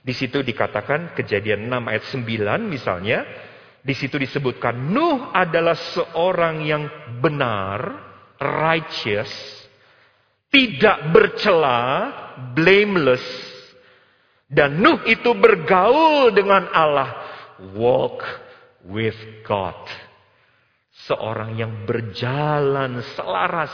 [0.00, 3.18] di situ dikatakan kejadian 6 ayat 9 misalnya.
[3.80, 6.84] Di situ disebutkan Nuh adalah seorang yang
[7.24, 7.80] benar,
[8.36, 9.32] righteous,
[10.52, 12.12] tidak bercela,
[12.52, 13.24] blameless.
[14.44, 17.24] Dan Nuh itu bergaul dengan Allah.
[17.72, 18.20] Walk
[18.84, 19.16] with
[19.48, 19.80] God.
[21.08, 23.72] Seorang yang berjalan selaras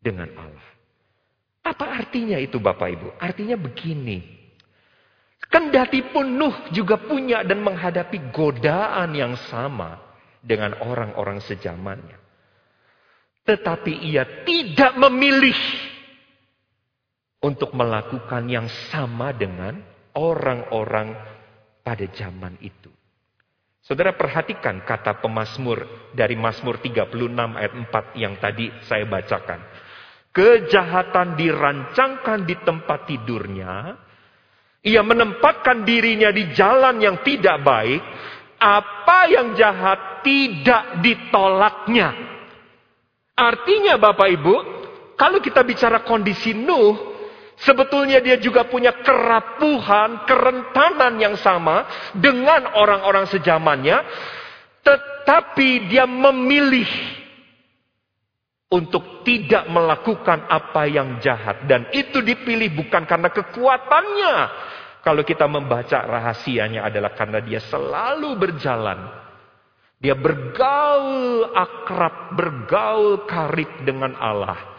[0.00, 0.75] dengan Allah.
[1.66, 3.08] Apa artinya itu Bapak Ibu?
[3.18, 4.22] Artinya begini.
[5.50, 9.98] Kendati pun Nuh juga punya dan menghadapi godaan yang sama
[10.38, 12.18] dengan orang-orang sejamannya.
[13.46, 15.58] Tetapi ia tidak memilih
[17.42, 19.78] untuk melakukan yang sama dengan
[20.14, 21.14] orang-orang
[21.82, 22.90] pada zaman itu.
[23.86, 27.06] Saudara perhatikan kata pemazmur dari Mazmur 36
[27.54, 29.62] ayat 4 yang tadi saya bacakan.
[30.36, 33.96] Kejahatan dirancangkan di tempat tidurnya.
[34.84, 38.04] Ia menempatkan dirinya di jalan yang tidak baik.
[38.60, 42.12] Apa yang jahat tidak ditolaknya.
[43.32, 44.54] Artinya Bapak Ibu,
[45.16, 47.16] kalau kita bicara kondisi Nuh,
[47.56, 54.04] sebetulnya dia juga punya kerapuhan, kerentanan yang sama dengan orang-orang sejamannya.
[54.84, 56.86] Tetapi dia memilih
[58.66, 61.66] untuk tidak melakukan apa yang jahat.
[61.70, 64.36] Dan itu dipilih bukan karena kekuatannya.
[65.06, 69.06] Kalau kita membaca rahasianya adalah karena dia selalu berjalan.
[70.02, 74.74] Dia bergaul akrab, bergaul karib dengan Allah.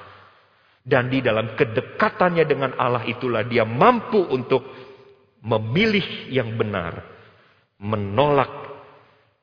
[0.83, 4.67] Dan di dalam kedekatannya dengan Allah itulah dia mampu untuk
[5.47, 7.07] memilih yang benar.
[7.79, 8.51] Menolak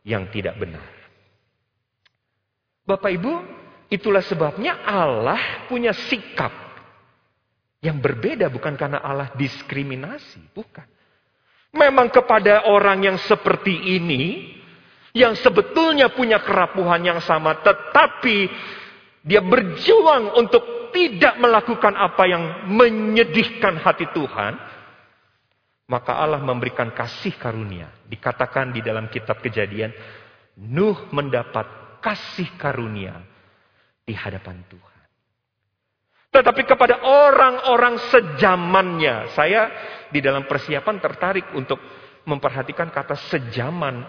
[0.05, 0.85] yang tidak benar.
[2.85, 3.33] Bapak Ibu,
[3.95, 6.51] Itulah sebabnya Allah punya sikap
[7.79, 10.83] yang berbeda bukan karena Allah diskriminasi, bukan.
[11.71, 14.51] Memang kepada orang yang seperti ini,
[15.15, 18.51] yang sebetulnya punya kerapuhan yang sama, tetapi
[19.23, 22.43] dia berjuang untuk tidak melakukan apa yang
[22.75, 24.59] menyedihkan hati Tuhan,
[25.87, 27.95] maka Allah memberikan kasih karunia.
[28.11, 29.95] Dikatakan di dalam kitab kejadian,
[30.55, 33.34] Nuh mendapat kasih karunia
[34.05, 34.95] di hadapan Tuhan.
[36.35, 39.71] Tetapi kepada orang-orang sejamannya, saya
[40.11, 41.79] di dalam persiapan tertarik untuk
[42.27, 44.03] memperhatikan kata sejaman.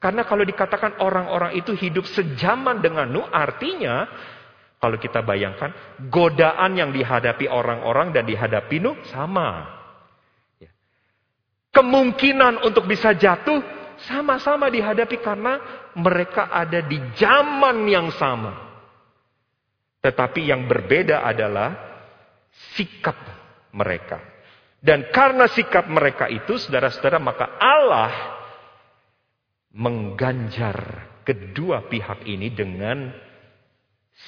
[0.00, 4.08] Karena kalau dikatakan orang-orang itu hidup sejaman dengan Nuh, artinya
[4.78, 5.74] kalau kita bayangkan
[6.08, 9.68] godaan yang dihadapi orang-orang dan dihadapi Nuh sama.
[10.62, 10.70] Ya.
[11.74, 13.60] Kemungkinan untuk bisa jatuh
[14.06, 15.58] sama-sama dihadapi karena
[15.98, 18.67] mereka ada di zaman yang sama.
[20.08, 21.76] Tetapi yang berbeda adalah
[22.72, 23.20] sikap
[23.76, 24.24] mereka.
[24.80, 28.40] Dan karena sikap mereka itu, saudara-saudara, maka Allah
[29.76, 30.80] mengganjar
[31.28, 33.12] kedua pihak ini dengan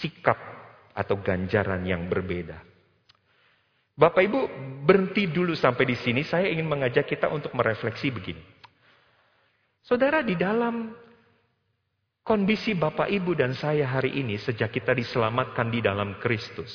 [0.05, 0.37] sikap
[0.93, 2.61] atau ganjaran yang berbeda.
[3.97, 4.40] Bapak Ibu,
[4.85, 6.21] berhenti dulu sampai di sini.
[6.29, 8.45] Saya ingin mengajak kita untuk merefleksi begini.
[9.81, 10.93] Saudara, di dalam
[12.31, 16.71] kondisi Bapak Ibu dan saya hari ini, sejak kita diselamatkan di dalam Kristus,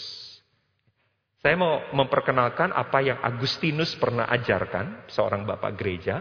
[1.40, 6.20] saya mau memperkenalkan apa yang Agustinus pernah ajarkan, seorang bapak gereja.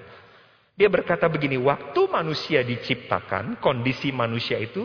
[0.76, 4.84] Dia berkata begini, waktu manusia diciptakan, kondisi manusia itu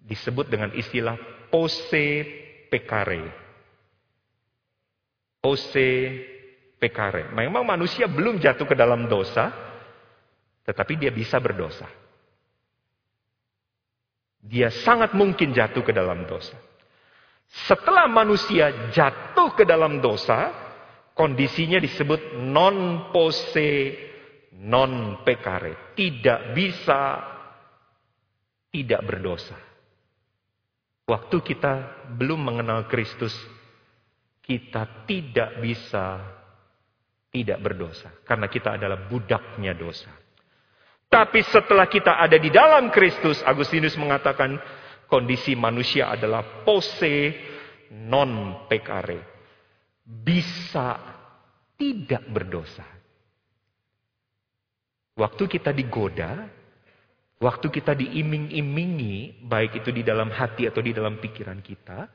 [0.00, 1.14] disebut dengan istilah
[1.52, 2.24] pose
[2.72, 3.36] pekare.
[5.44, 5.88] Pose
[6.80, 7.28] pekare.
[7.36, 9.52] Memang manusia belum jatuh ke dalam dosa,
[10.64, 11.99] tetapi dia bisa berdosa.
[14.40, 16.56] Dia sangat mungkin jatuh ke dalam dosa.
[17.68, 20.54] Setelah manusia jatuh ke dalam dosa,
[21.12, 23.96] kondisinya disebut non pose
[24.60, 25.92] non pekare.
[25.98, 27.00] Tidak bisa
[28.70, 29.58] tidak berdosa.
[31.10, 31.72] Waktu kita
[32.14, 33.34] belum mengenal Kristus,
[34.46, 36.22] kita tidak bisa
[37.34, 38.14] tidak berdosa.
[38.22, 40.19] Karena kita adalah budaknya dosa.
[41.10, 44.54] Tapi setelah kita ada di dalam Kristus, Agustinus mengatakan,
[45.10, 47.34] kondisi manusia adalah pose
[48.06, 49.18] non pekare.
[50.06, 50.94] Bisa
[51.74, 52.86] tidak berdosa.
[55.18, 56.46] Waktu kita digoda,
[57.42, 62.06] waktu kita diiming-imingi, baik itu di dalam hati atau di dalam pikiran kita,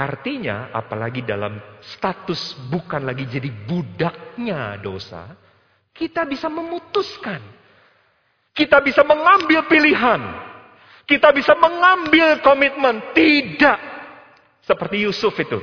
[0.00, 5.36] artinya apalagi dalam status bukan lagi jadi budaknya dosa,
[5.94, 7.42] kita bisa memutuskan.
[8.50, 10.50] Kita bisa mengambil pilihan
[11.10, 13.02] kita bisa mengambil komitmen.
[13.10, 13.78] Tidak.
[14.62, 15.58] Seperti Yusuf itu.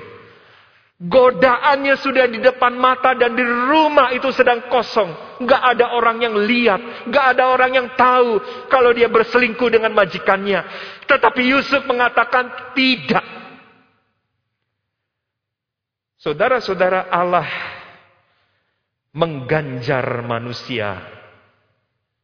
[0.98, 5.40] Godaannya sudah di depan mata dan di rumah itu sedang kosong.
[5.48, 7.08] Gak ada orang yang lihat.
[7.08, 10.68] Gak ada orang yang tahu kalau dia berselingkuh dengan majikannya.
[11.08, 13.24] Tetapi Yusuf mengatakan tidak.
[16.20, 17.48] Saudara-saudara Allah
[19.15, 21.00] mengganjar manusia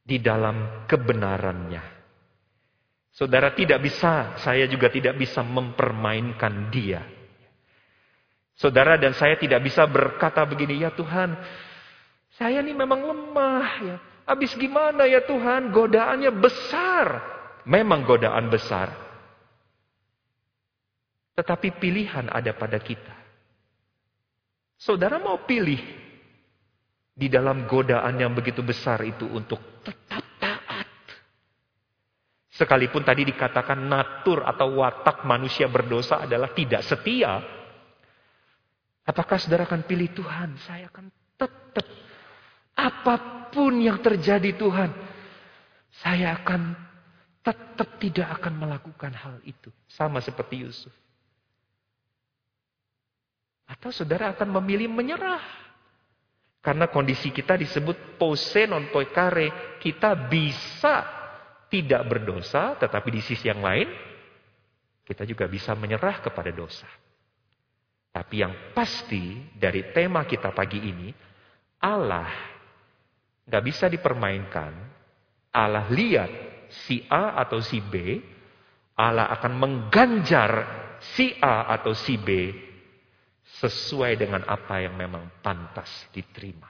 [0.03, 1.83] di dalam kebenarannya.
[3.13, 7.05] Saudara tidak bisa, saya juga tidak bisa mempermainkan dia.
[8.57, 11.37] Saudara dan saya tidak bisa berkata begini, ya Tuhan,
[12.33, 13.97] saya ini memang lemah ya.
[14.23, 17.07] Habis gimana ya Tuhan, godaannya besar.
[17.69, 18.89] Memang godaan besar.
[21.37, 23.13] Tetapi pilihan ada pada kita.
[24.77, 26.02] Saudara mau pilih
[27.13, 30.33] di dalam godaan yang begitu besar itu untuk tetap
[32.53, 37.41] Sekalipun tadi dikatakan natur atau watak manusia berdosa adalah tidak setia.
[39.09, 40.53] Apakah saudara akan pilih Tuhan?
[40.61, 41.85] Saya akan tetap.
[42.77, 44.93] Apa pun yang terjadi Tuhan.
[45.97, 46.77] Saya akan
[47.41, 49.73] tetap tidak akan melakukan hal itu.
[49.89, 50.93] Sama seperti Yusuf.
[53.65, 55.62] Atau saudara akan memilih menyerah.
[56.63, 59.75] Karena kondisi kita disebut pose non poikare.
[59.83, 61.03] Kita bisa
[61.67, 63.91] tidak berdosa, tetapi di sisi yang lain,
[65.03, 66.87] kita juga bisa menyerah kepada dosa.
[68.15, 71.11] Tapi yang pasti dari tema kita pagi ini,
[71.83, 72.31] Allah
[73.43, 74.71] nggak bisa dipermainkan.
[75.51, 76.31] Allah lihat
[76.87, 78.23] si A atau si B,
[78.95, 80.51] Allah akan mengganjar
[81.11, 82.29] si A atau si B
[83.61, 86.69] sesuai dengan apa yang memang pantas diterima.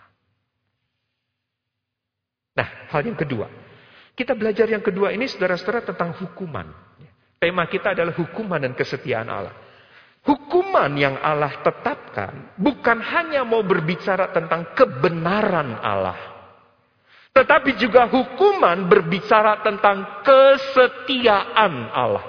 [2.53, 3.47] Nah, hal yang kedua,
[4.13, 6.69] kita belajar yang kedua ini saudara-saudara tentang hukuman.
[7.41, 9.55] Tema kita adalah hukuman dan kesetiaan Allah.
[10.23, 16.15] Hukuman yang Allah tetapkan bukan hanya mau berbicara tentang kebenaran Allah.
[17.33, 22.23] Tetapi juga hukuman berbicara tentang kesetiaan Allah.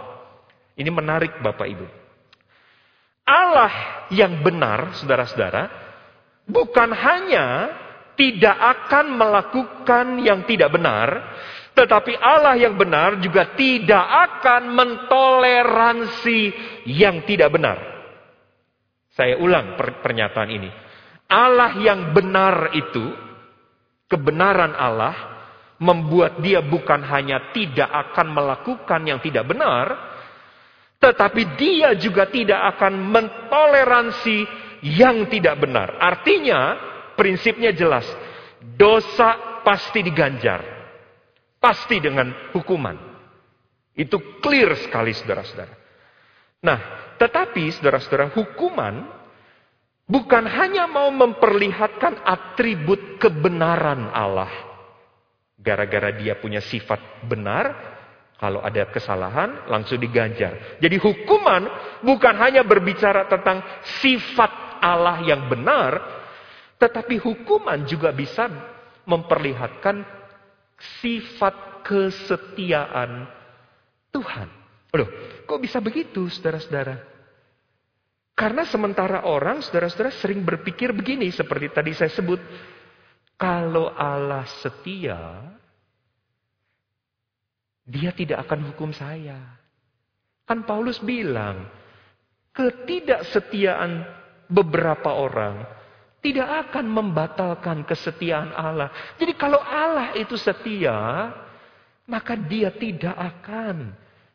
[0.75, 1.87] Ini menarik Bapak Ibu.
[3.25, 3.73] Allah
[4.13, 5.69] yang benar, saudara-saudara,
[6.45, 7.47] bukan hanya
[8.15, 11.09] tidak akan melakukan yang tidak benar,
[11.75, 16.41] tetapi Allah yang benar juga tidak akan mentoleransi
[16.87, 17.79] yang tidak benar.
[19.17, 20.71] Saya ulang pernyataan ini.
[21.27, 23.03] Allah yang benar itu,
[24.07, 25.15] kebenaran Allah,
[25.81, 30.14] membuat dia bukan hanya tidak akan melakukan yang tidak benar,
[31.05, 34.49] tetapi dia juga tidak akan mentoleransi
[34.89, 36.01] yang tidak benar.
[36.01, 36.81] Artinya,
[37.13, 38.09] prinsipnya jelas.
[38.65, 40.65] Dosa pasti diganjar.
[41.61, 42.97] Pasti dengan hukuman.
[43.93, 45.77] Itu clear sekali saudara-saudara.
[46.65, 46.79] Nah,
[47.21, 49.05] tetapi saudara-saudara hukuman
[50.09, 54.49] bukan hanya mau memperlihatkan atribut kebenaran Allah.
[55.61, 57.94] Gara-gara dia punya sifat benar,
[58.35, 60.79] kalau ada kesalahan langsung diganjar.
[60.83, 61.65] Jadi hukuman
[62.03, 63.63] bukan hanya berbicara tentang
[64.03, 65.97] sifat Allah yang benar,
[66.77, 68.51] tetapi hukuman juga bisa
[69.07, 70.03] memperlihatkan
[71.01, 73.29] sifat kesetiaan
[74.11, 74.49] Tuhan.
[74.95, 75.09] Loh,
[75.47, 77.15] kok bisa begitu saudara-saudara?
[78.35, 82.43] Karena sementara orang, saudara-saudara sering berpikir begini, seperti tadi saya sebut.
[83.39, 85.19] Kalau Allah setia,
[87.85, 89.61] dia tidak akan hukum saya.
[90.45, 91.69] Kan Paulus bilang,
[92.57, 94.05] ketidaksetiaan
[94.49, 95.65] beberapa orang
[96.25, 98.89] tidak akan membatalkan kesetiaan Allah.
[99.21, 101.29] Jadi kalau Allah itu setia,
[102.09, 103.93] maka dia tidak akan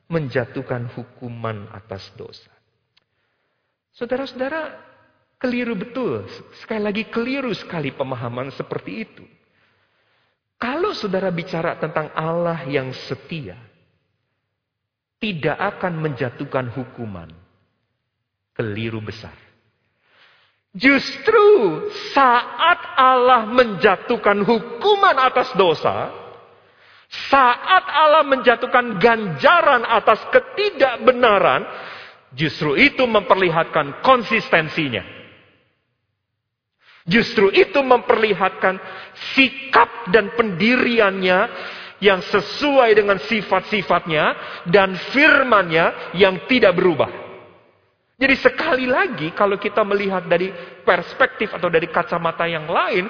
[0.09, 2.49] menjatuhkan hukuman atas dosa.
[3.93, 4.77] Saudara-saudara,
[5.41, 6.29] keliru betul.
[6.61, 9.25] Sekali lagi keliru sekali pemahaman seperti itu.
[10.59, 13.55] Kalau saudara bicara tentang Allah yang setia,
[15.23, 17.31] tidak akan menjatuhkan hukuman.
[18.51, 19.31] Keliru besar.
[20.75, 26.11] Justru saat Allah menjatuhkan hukuman atas dosa,
[27.31, 31.63] saat Allah menjatuhkan ganjaran atas ketidakbenaran,
[32.33, 35.01] Justru itu memperlihatkan konsistensinya.
[37.09, 38.77] Justru itu memperlihatkan
[39.33, 41.39] sikap dan pendiriannya
[41.99, 44.25] yang sesuai dengan sifat-sifatnya
[44.69, 47.09] dan firmannya yang tidak berubah.
[48.19, 50.51] Jadi sekali lagi kalau kita melihat dari
[50.83, 53.07] perspektif atau dari kacamata yang lain,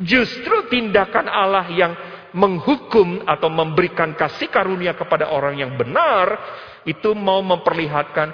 [0.00, 1.92] justru tindakan Allah yang
[2.32, 6.36] menghukum atau memberikan kasih karunia kepada orang yang benar
[6.88, 8.32] itu mau memperlihatkan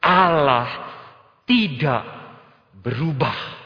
[0.00, 0.68] Allah
[1.44, 2.04] tidak
[2.80, 3.63] berubah.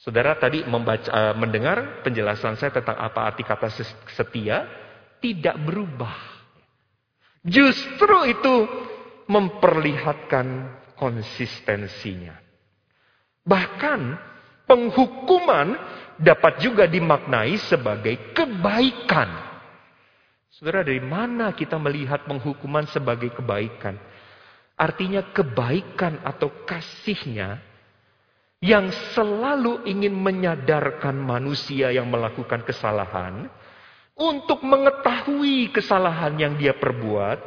[0.00, 3.68] Saudara tadi membaca, eh, mendengar penjelasan saya tentang apa arti kata
[4.16, 4.64] setia,
[5.20, 6.16] tidak berubah.
[7.44, 8.56] Justru itu
[9.28, 10.46] memperlihatkan
[10.96, 12.32] konsistensinya.
[13.44, 14.00] Bahkan
[14.64, 15.76] penghukuman
[16.16, 19.28] dapat juga dimaknai sebagai kebaikan.
[20.48, 23.96] Saudara, dari mana kita melihat penghukuman sebagai kebaikan?
[24.80, 27.60] Artinya kebaikan atau kasihnya
[28.60, 33.48] yang selalu ingin menyadarkan manusia yang melakukan kesalahan
[34.20, 37.40] untuk mengetahui kesalahan yang dia perbuat,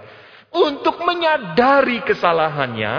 [0.57, 2.93] untuk menyadari kesalahannya,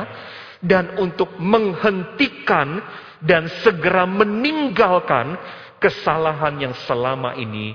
[0.62, 2.78] dan untuk menghentikan
[3.18, 5.34] dan segera meninggalkan
[5.82, 7.74] kesalahan yang selama ini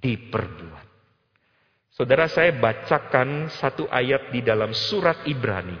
[0.00, 0.86] diperbuat.
[1.92, 5.76] Saudara saya bacakan satu ayat di dalam surat Ibrani.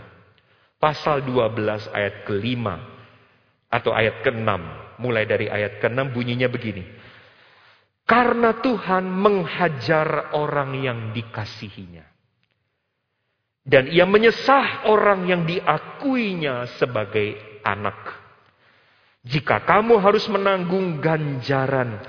[0.78, 2.97] Pasal 12 ayat kelima.
[3.68, 4.64] Atau ayat keenam.
[4.98, 6.84] Mulai dari ayat keenam bunyinya begini.
[8.08, 12.08] Karena Tuhan menghajar orang yang dikasihinya.
[13.68, 18.16] Dan ia menyesah orang yang diakuinya sebagai anak.
[19.28, 22.00] Jika kamu harus menanggung ganjaran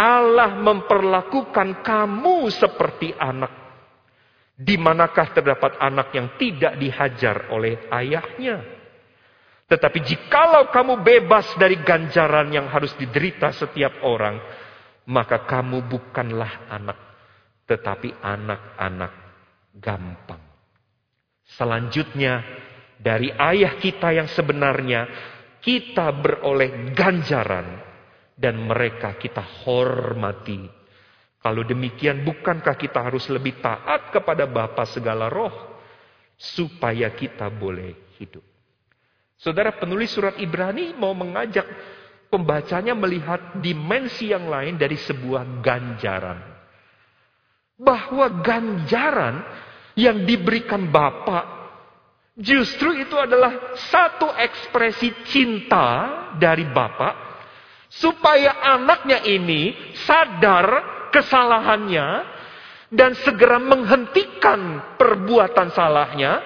[0.00, 3.52] Allah memperlakukan kamu seperti anak.
[4.56, 8.79] Di manakah terdapat anak yang tidak dihajar oleh ayahnya?
[9.70, 14.42] Tetapi jikalau kamu bebas dari ganjaran yang harus diderita setiap orang,
[15.06, 16.98] maka kamu bukanlah anak,
[17.70, 19.12] tetapi anak-anak
[19.78, 20.42] gampang.
[21.54, 22.42] Selanjutnya,
[22.98, 25.06] dari ayah kita yang sebenarnya,
[25.62, 27.78] kita beroleh ganjaran
[28.34, 30.66] dan mereka kita hormati.
[31.38, 35.78] Kalau demikian bukankah kita harus lebih taat kepada Bapa segala roh
[36.34, 38.49] supaya kita boleh hidup.
[39.40, 41.64] Saudara penulis surat Ibrani mau mengajak
[42.28, 46.38] pembacanya melihat dimensi yang lain dari sebuah ganjaran.
[47.80, 49.40] Bahwa ganjaran
[49.96, 51.58] yang diberikan Bapa
[52.36, 55.88] justru itu adalah satu ekspresi cinta
[56.36, 57.30] dari Bapak
[57.90, 59.74] Supaya anaknya ini
[60.06, 60.66] sadar
[61.10, 62.08] kesalahannya
[62.94, 66.38] dan segera menghentikan perbuatan salahnya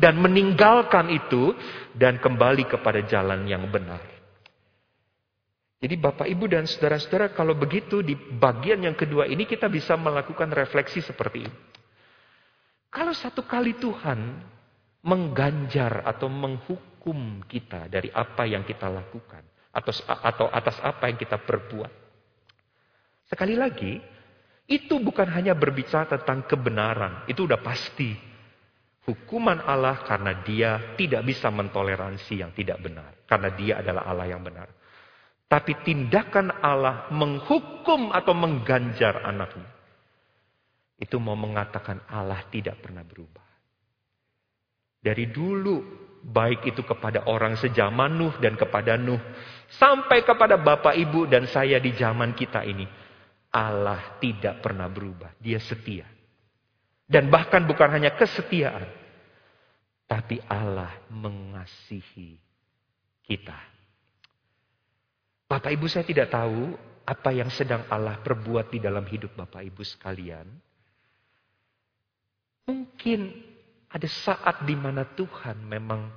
[0.00, 1.52] dan meninggalkan itu
[1.96, 3.98] dan kembali kepada jalan yang benar.
[5.76, 10.48] Jadi Bapak Ibu dan saudara-saudara kalau begitu di bagian yang kedua ini kita bisa melakukan
[10.52, 11.58] refleksi seperti ini.
[12.88, 14.40] Kalau satu kali Tuhan
[15.04, 21.36] mengganjar atau menghukum kita dari apa yang kita lakukan atau atau atas apa yang kita
[21.44, 21.92] perbuat.
[23.28, 24.00] Sekali lagi,
[24.66, 28.14] itu bukan hanya berbicara tentang kebenaran, itu udah pasti.
[29.06, 33.14] Hukuman Allah karena dia tidak bisa mentoleransi yang tidak benar.
[33.22, 34.66] Karena dia adalah Allah yang benar.
[35.46, 39.70] Tapi tindakan Allah menghukum atau mengganjar anaknya.
[40.98, 43.46] Itu mau mengatakan Allah tidak pernah berubah.
[44.98, 45.76] Dari dulu,
[46.26, 49.22] baik itu kepada orang sejaman Nuh dan kepada Nuh.
[49.70, 52.90] Sampai kepada Bapak Ibu dan saya di zaman kita ini.
[53.54, 55.30] Allah tidak pernah berubah.
[55.38, 56.15] Dia setia.
[57.06, 58.90] Dan bahkan bukan hanya kesetiaan.
[60.06, 62.38] Tapi Allah mengasihi
[63.22, 63.58] kita.
[65.46, 66.74] Bapak Ibu saya tidak tahu
[67.06, 70.46] apa yang sedang Allah perbuat di dalam hidup Bapak Ibu sekalian.
[72.66, 73.20] Mungkin
[73.86, 76.10] ada saat di mana Tuhan memang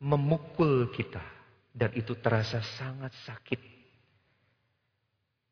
[0.00, 1.20] memukul kita.
[1.68, 3.60] Dan itu terasa sangat sakit.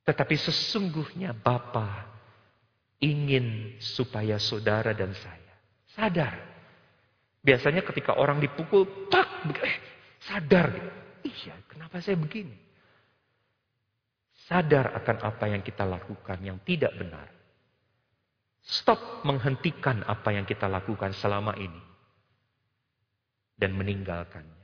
[0.09, 2.16] Tetapi sesungguhnya Bapa
[3.01, 5.47] ingin supaya saudara dan saya
[5.97, 6.35] sadar.
[7.41, 9.77] Biasanya ketika orang dipukul, tak, eh,
[10.21, 10.69] sadar.
[11.25, 12.55] Iya, kenapa saya begini?
[14.47, 17.27] Sadar akan apa yang kita lakukan yang tidak benar.
[18.67, 21.83] Stop menghentikan apa yang kita lakukan selama ini.
[23.57, 24.55] Dan meninggalkannya.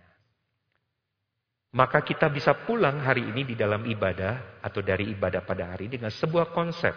[1.72, 6.12] Maka kita bisa pulang hari ini di dalam ibadah atau dari ibadah pada hari dengan
[6.12, 6.92] sebuah konsep.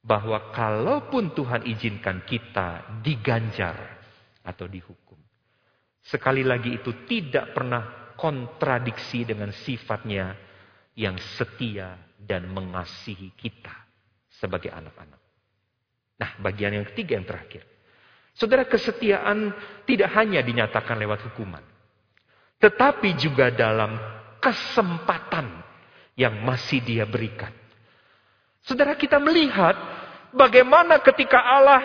[0.00, 3.76] Bahwa kalaupun Tuhan izinkan kita diganjar
[4.40, 5.20] atau dihukum.
[6.00, 10.32] Sekali lagi itu tidak pernah kontradiksi dengan sifatnya
[10.96, 13.72] yang setia dan mengasihi kita
[14.28, 15.20] sebagai anak-anak.
[16.20, 17.64] Nah bagian yang ketiga yang terakhir.
[18.36, 19.52] Saudara kesetiaan
[19.84, 21.64] tidak hanya dinyatakan lewat hukuman.
[22.60, 23.96] Tetapi juga dalam
[24.40, 25.64] kesempatan
[26.16, 27.52] yang masih dia berikan.
[28.70, 29.74] Saudara kita melihat
[30.30, 31.82] bagaimana ketika Allah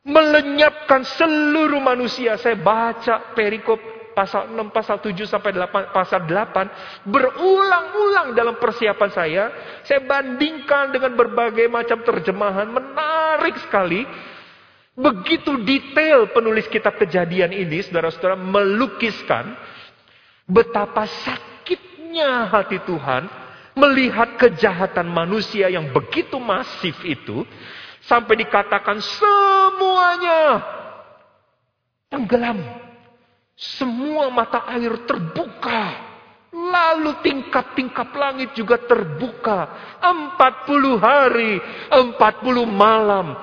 [0.00, 2.40] melenyapkan seluruh manusia.
[2.40, 3.76] Saya baca perikop
[4.16, 9.44] pasal 6, pasal 7 sampai 8, pasal 8 berulang-ulang dalam persiapan saya.
[9.84, 14.08] Saya bandingkan dengan berbagai macam terjemahan, menarik sekali.
[14.96, 19.52] Begitu detail penulis kitab kejadian ini, saudara-saudara melukiskan
[20.48, 23.43] betapa sakitnya hati Tuhan
[23.74, 27.42] melihat kejahatan manusia yang begitu masif itu
[28.06, 30.62] sampai dikatakan semuanya
[32.14, 32.58] tenggelam.
[33.54, 36.14] Semua mata air terbuka.
[36.54, 39.70] Lalu tingkap-tingkap langit juga terbuka.
[40.02, 41.58] 40 hari,
[41.90, 42.14] 40
[42.66, 43.34] malam.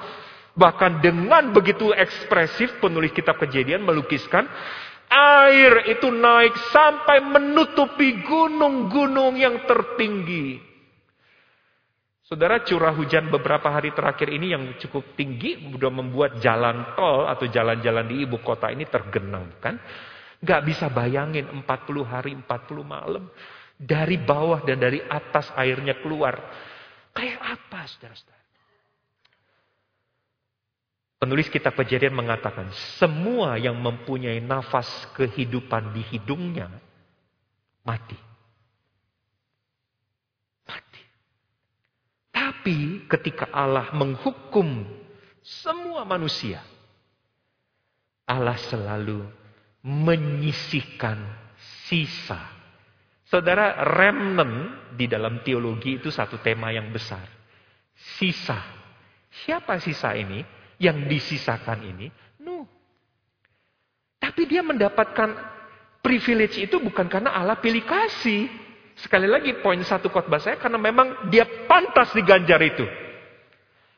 [0.51, 4.47] Bahkan dengan begitu ekspresif penulis kitab kejadian melukiskan
[5.11, 10.71] Air itu naik sampai menutupi gunung-gunung yang tertinggi.
[12.23, 17.43] Saudara curah hujan beberapa hari terakhir ini yang cukup tinggi sudah membuat jalan tol atau
[17.43, 19.75] jalan-jalan di ibu kota ini tergenang kan.
[20.39, 21.67] Gak bisa bayangin 40
[22.07, 22.47] hari 40
[22.87, 23.27] malam
[23.75, 26.39] dari bawah dan dari atas airnya keluar.
[27.11, 28.40] Kayak apa saudara-saudara?
[31.21, 36.65] Penulis kitab kejadian mengatakan, semua yang mempunyai nafas kehidupan di hidungnya,
[37.85, 38.17] mati.
[40.65, 41.03] Mati.
[42.33, 44.81] Tapi ketika Allah menghukum
[45.45, 46.65] semua manusia,
[48.25, 49.21] Allah selalu
[49.85, 51.21] menyisihkan
[51.85, 52.41] sisa.
[53.29, 57.29] Saudara, remnant di dalam teologi itu satu tema yang besar.
[58.17, 58.57] Sisa.
[59.45, 60.60] Siapa sisa ini?
[60.81, 62.09] Yang disisakan ini
[62.41, 62.65] Nuh.
[64.17, 65.29] Tapi dia mendapatkan
[66.01, 68.49] privilege itu bukan karena Allah pilih kasih.
[68.97, 72.85] Sekali lagi poin satu khotbah saya karena memang dia pantas diganjar itu.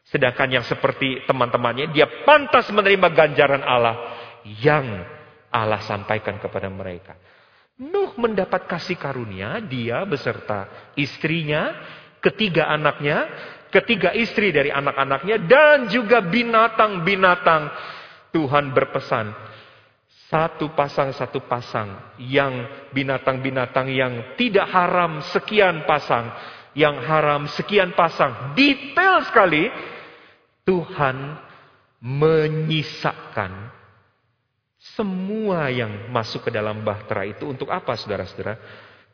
[0.07, 3.95] Sedangkan yang seperti teman-temannya dia pantas menerima ganjaran Allah
[4.59, 4.85] yang
[5.47, 7.15] Allah sampaikan kepada mereka.
[7.79, 11.73] Nuh mendapat kasih karunia, dia beserta istrinya,
[12.21, 13.27] ketiga anaknya,
[13.73, 17.73] ketiga istri dari anak-anaknya, dan juga binatang-binatang.
[18.33, 19.29] Tuhan berpesan,
[20.29, 26.33] satu pasang satu pasang, yang binatang-binatang yang tidak haram sekian pasang,
[26.73, 28.57] yang haram sekian pasang.
[28.57, 29.69] Detail sekali,
[30.65, 31.37] Tuhan
[32.01, 33.69] menyisakan
[34.81, 38.57] semua yang masuk ke dalam bahtera itu untuk apa saudara-saudara?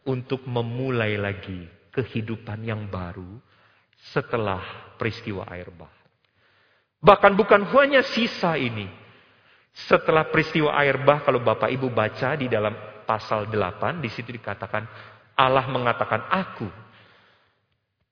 [0.08, 3.38] Untuk memulai lagi kehidupan yang baru
[4.12, 5.92] setelah peristiwa air bah.
[7.00, 8.90] Bahkan bukan hanya sisa ini.
[9.72, 12.76] Setelah peristiwa air bah, kalau Bapak Ibu baca di dalam
[13.08, 14.84] pasal 8, di situ dikatakan
[15.40, 16.68] Allah mengatakan aku.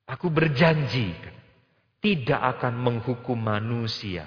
[0.08, 1.12] Aku berjanji
[2.00, 4.24] tidak akan menghukum manusia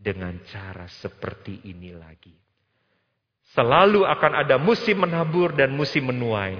[0.00, 2.32] dengan cara seperti ini lagi.
[3.52, 6.56] Selalu akan ada musim menabur dan musim menuai.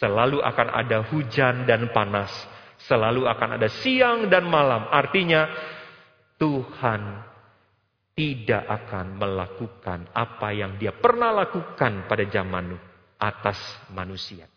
[0.00, 2.30] Selalu akan ada hujan dan panas.
[2.88, 4.90] Selalu akan ada siang dan malam.
[4.90, 5.46] Artinya
[6.38, 7.02] Tuhan
[8.12, 12.76] tidak akan melakukan apa yang dia pernah lakukan pada zaman
[13.16, 13.58] atas
[13.94, 14.50] manusia.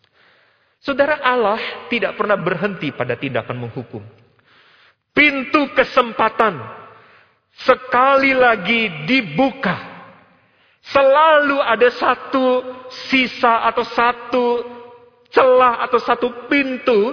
[0.82, 4.03] Saudara Allah tidak pernah berhenti pada tindakan menghukum.
[5.15, 6.59] Pintu kesempatan
[7.55, 9.95] sekali lagi dibuka
[10.86, 12.61] Selalu ada satu
[13.09, 14.45] sisa atau satu
[15.34, 17.09] celah atau satu pintu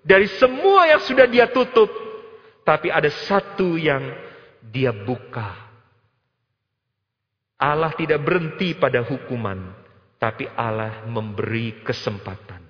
[0.00, 1.88] dari semua yang sudah dia tutup.
[2.64, 4.04] Tapi ada satu yang
[4.62, 5.68] dia buka.
[7.60, 9.76] Allah tidak berhenti pada hukuman.
[10.20, 12.60] Tapi Allah memberi kesempatan.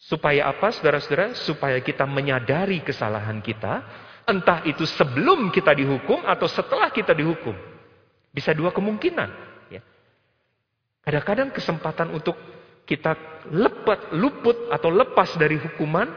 [0.00, 1.36] Supaya apa saudara-saudara?
[1.36, 3.84] Supaya kita menyadari kesalahan kita.
[4.24, 7.52] Entah itu sebelum kita dihukum atau setelah kita dihukum.
[8.32, 9.28] Bisa dua kemungkinan.
[9.68, 9.84] Ya.
[11.04, 12.36] Kadang-kadang kesempatan untuk
[12.90, 13.14] kita
[13.54, 16.10] lepat, luput atau lepas dari hukuman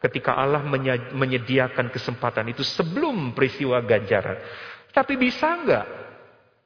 [0.00, 0.64] ketika Allah
[1.12, 4.40] menyediakan kesempatan itu sebelum peristiwa ganjaran.
[4.96, 5.86] Tapi bisa enggak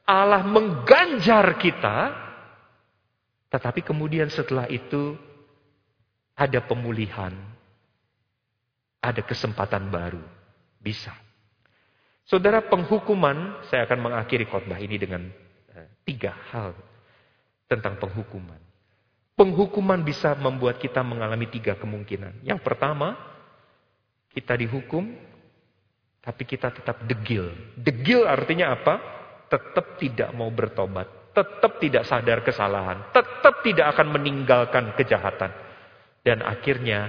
[0.06, 1.98] Allah mengganjar kita,
[3.50, 5.18] tetapi kemudian setelah itu
[6.38, 7.34] ada pemulihan,
[9.02, 10.22] ada kesempatan baru.
[10.78, 11.10] Bisa.
[12.22, 15.26] Saudara penghukuman, saya akan mengakhiri khotbah ini dengan
[15.74, 16.78] uh, tiga hal
[17.66, 18.69] tentang penghukuman.
[19.40, 22.44] Penghukuman bisa membuat kita mengalami tiga kemungkinan.
[22.44, 23.16] Yang pertama,
[24.36, 25.16] kita dihukum,
[26.20, 27.48] tapi kita tetap degil.
[27.72, 29.00] Degil artinya apa?
[29.48, 31.32] Tetap tidak mau bertobat.
[31.32, 33.08] Tetap tidak sadar kesalahan.
[33.16, 35.56] Tetap tidak akan meninggalkan kejahatan.
[36.20, 37.08] Dan akhirnya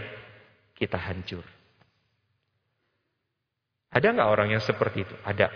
[0.72, 1.44] kita hancur.
[3.92, 5.16] Ada nggak orang yang seperti itu?
[5.28, 5.52] Ada.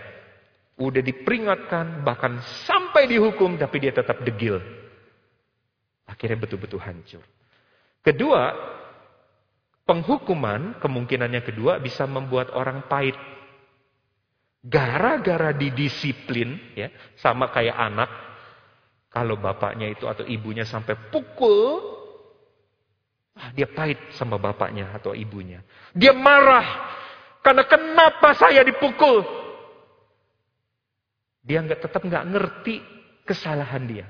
[0.76, 2.36] Udah diperingatkan, bahkan
[2.68, 4.60] sampai dihukum, tapi dia tetap degil.
[6.06, 7.22] Akhirnya betul-betul hancur.
[8.00, 8.54] Kedua,
[9.82, 13.18] penghukuman, kemungkinan yang kedua bisa membuat orang pahit.
[14.66, 18.10] Gara-gara didisiplin, ya, sama kayak anak,
[19.10, 21.82] kalau bapaknya itu atau ibunya sampai pukul,
[23.38, 25.62] ah, dia pahit sama bapaknya atau ibunya.
[25.94, 26.66] Dia marah,
[27.46, 29.22] karena kenapa saya dipukul?
[31.46, 32.76] Dia nggak tetap nggak ngerti
[33.22, 34.06] kesalahan dia.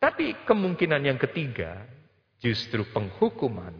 [0.00, 1.84] Tapi kemungkinan yang ketiga,
[2.40, 3.76] justru penghukuman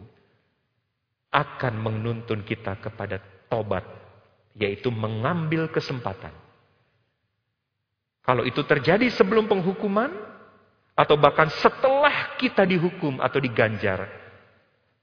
[1.33, 3.17] akan menuntun kita kepada
[3.49, 3.81] tobat,
[4.53, 6.29] yaitu mengambil kesempatan.
[8.21, 10.13] Kalau itu terjadi sebelum penghukuman,
[10.93, 14.05] atau bahkan setelah kita dihukum atau diganjar,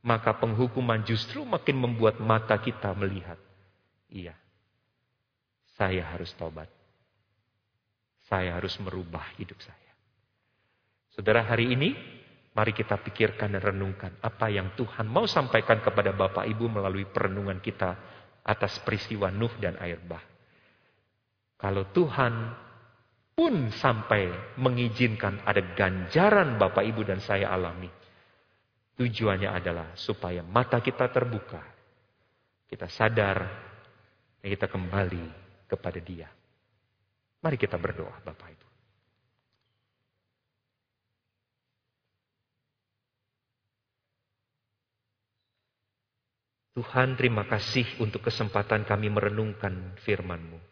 [0.06, 3.40] maka penghukuman justru makin membuat mata kita melihat.
[4.06, 4.38] Iya,
[5.74, 6.70] saya harus tobat.
[8.30, 9.87] Saya harus merubah hidup saya.
[11.18, 11.90] Saudara, hari ini
[12.54, 17.58] mari kita pikirkan dan renungkan apa yang Tuhan mau sampaikan kepada Bapak Ibu melalui perenungan
[17.58, 17.90] kita
[18.46, 20.22] atas peristiwa Nuh dan air bah.
[21.58, 22.54] Kalau Tuhan
[23.34, 27.90] pun sampai mengizinkan ada ganjaran Bapak Ibu dan saya alami,
[28.98, 31.62] Tujuannya adalah supaya mata kita terbuka.
[32.66, 33.38] Kita sadar
[34.42, 35.26] dan kita kembali
[35.70, 36.26] kepada dia.
[37.38, 38.67] Mari kita berdoa Bapak Ibu.
[46.78, 50.62] Tuhan terima kasih untuk kesempatan kami merenungkan firman-Mu.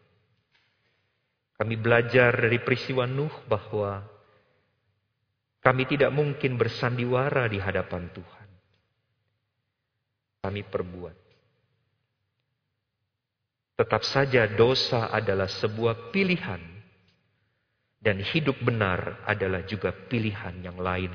[1.59, 4.07] Kami belajar dari peristiwa Nuh bahwa
[5.59, 8.47] kami tidak mungkin bersandiwara di hadapan Tuhan.
[10.47, 11.17] Kami perbuat.
[13.75, 16.63] Tetap saja dosa adalah sebuah pilihan.
[17.99, 21.11] Dan hidup benar adalah juga pilihan yang lain.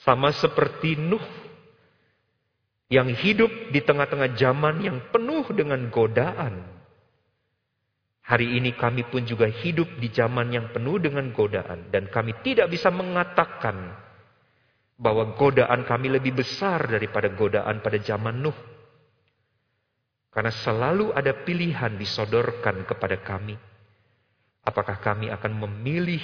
[0.00, 1.45] Sama seperti Nuh
[2.86, 6.76] yang hidup di tengah-tengah zaman yang penuh dengan godaan
[8.26, 11.94] Hari ini kami pun juga hidup di zaman yang penuh dengan godaan.
[11.94, 13.94] Dan kami tidak bisa mengatakan
[14.98, 18.58] bahwa godaan kami lebih besar daripada godaan pada zaman Nuh.
[20.34, 23.54] Karena selalu ada pilihan disodorkan kepada kami.
[24.66, 26.20] Apakah kami akan memilih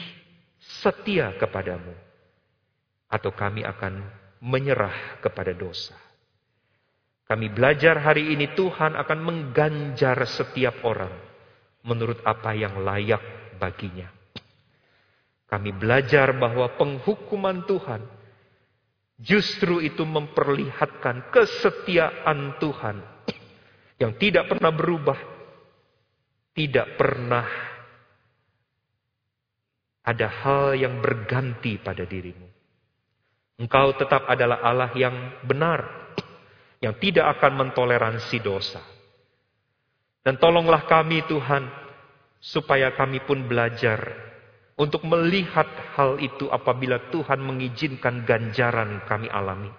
[0.58, 1.94] setia kepadamu.
[3.06, 4.02] Atau kami akan
[4.42, 5.94] menyerah kepada dosa.
[7.32, 11.16] Kami belajar hari ini Tuhan akan mengganjar setiap orang
[11.80, 14.04] menurut apa yang layak baginya.
[15.48, 18.04] Kami belajar bahwa penghukuman Tuhan
[19.16, 23.00] justru itu memperlihatkan kesetiaan Tuhan
[23.96, 25.16] yang tidak pernah berubah,
[26.52, 27.48] tidak pernah
[30.04, 32.44] ada hal yang berganti pada dirimu.
[33.56, 35.16] Engkau tetap adalah Allah yang
[35.48, 36.01] benar,
[36.82, 38.82] yang tidak akan mentoleransi dosa.
[40.26, 41.70] Dan tolonglah kami Tuhan,
[42.42, 44.02] supaya kami pun belajar
[44.74, 49.70] untuk melihat hal itu apabila Tuhan mengizinkan ganjaran kami alami.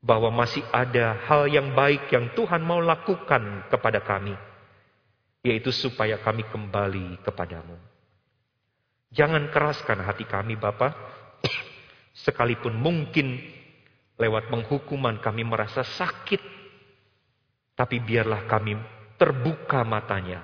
[0.00, 4.32] Bahwa masih ada hal yang baik yang Tuhan mau lakukan kepada kami.
[5.44, 7.76] Yaitu supaya kami kembali kepadamu.
[9.12, 10.94] Jangan keraskan hati kami Bapak.
[12.24, 13.57] Sekalipun mungkin
[14.18, 16.42] lewat penghukuman kami merasa sakit.
[17.78, 18.74] Tapi biarlah kami
[19.14, 20.42] terbuka matanya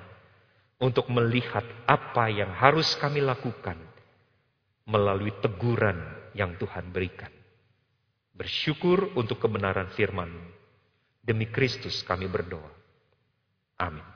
[0.79, 3.75] untuk melihat apa yang harus kami lakukan
[4.87, 5.99] melalui teguran
[6.31, 7.31] yang Tuhan berikan.
[8.35, 10.31] Bersyukur untuk kebenaran firman
[11.25, 12.69] Demi Kristus kami berdoa.
[13.81, 14.14] Amin.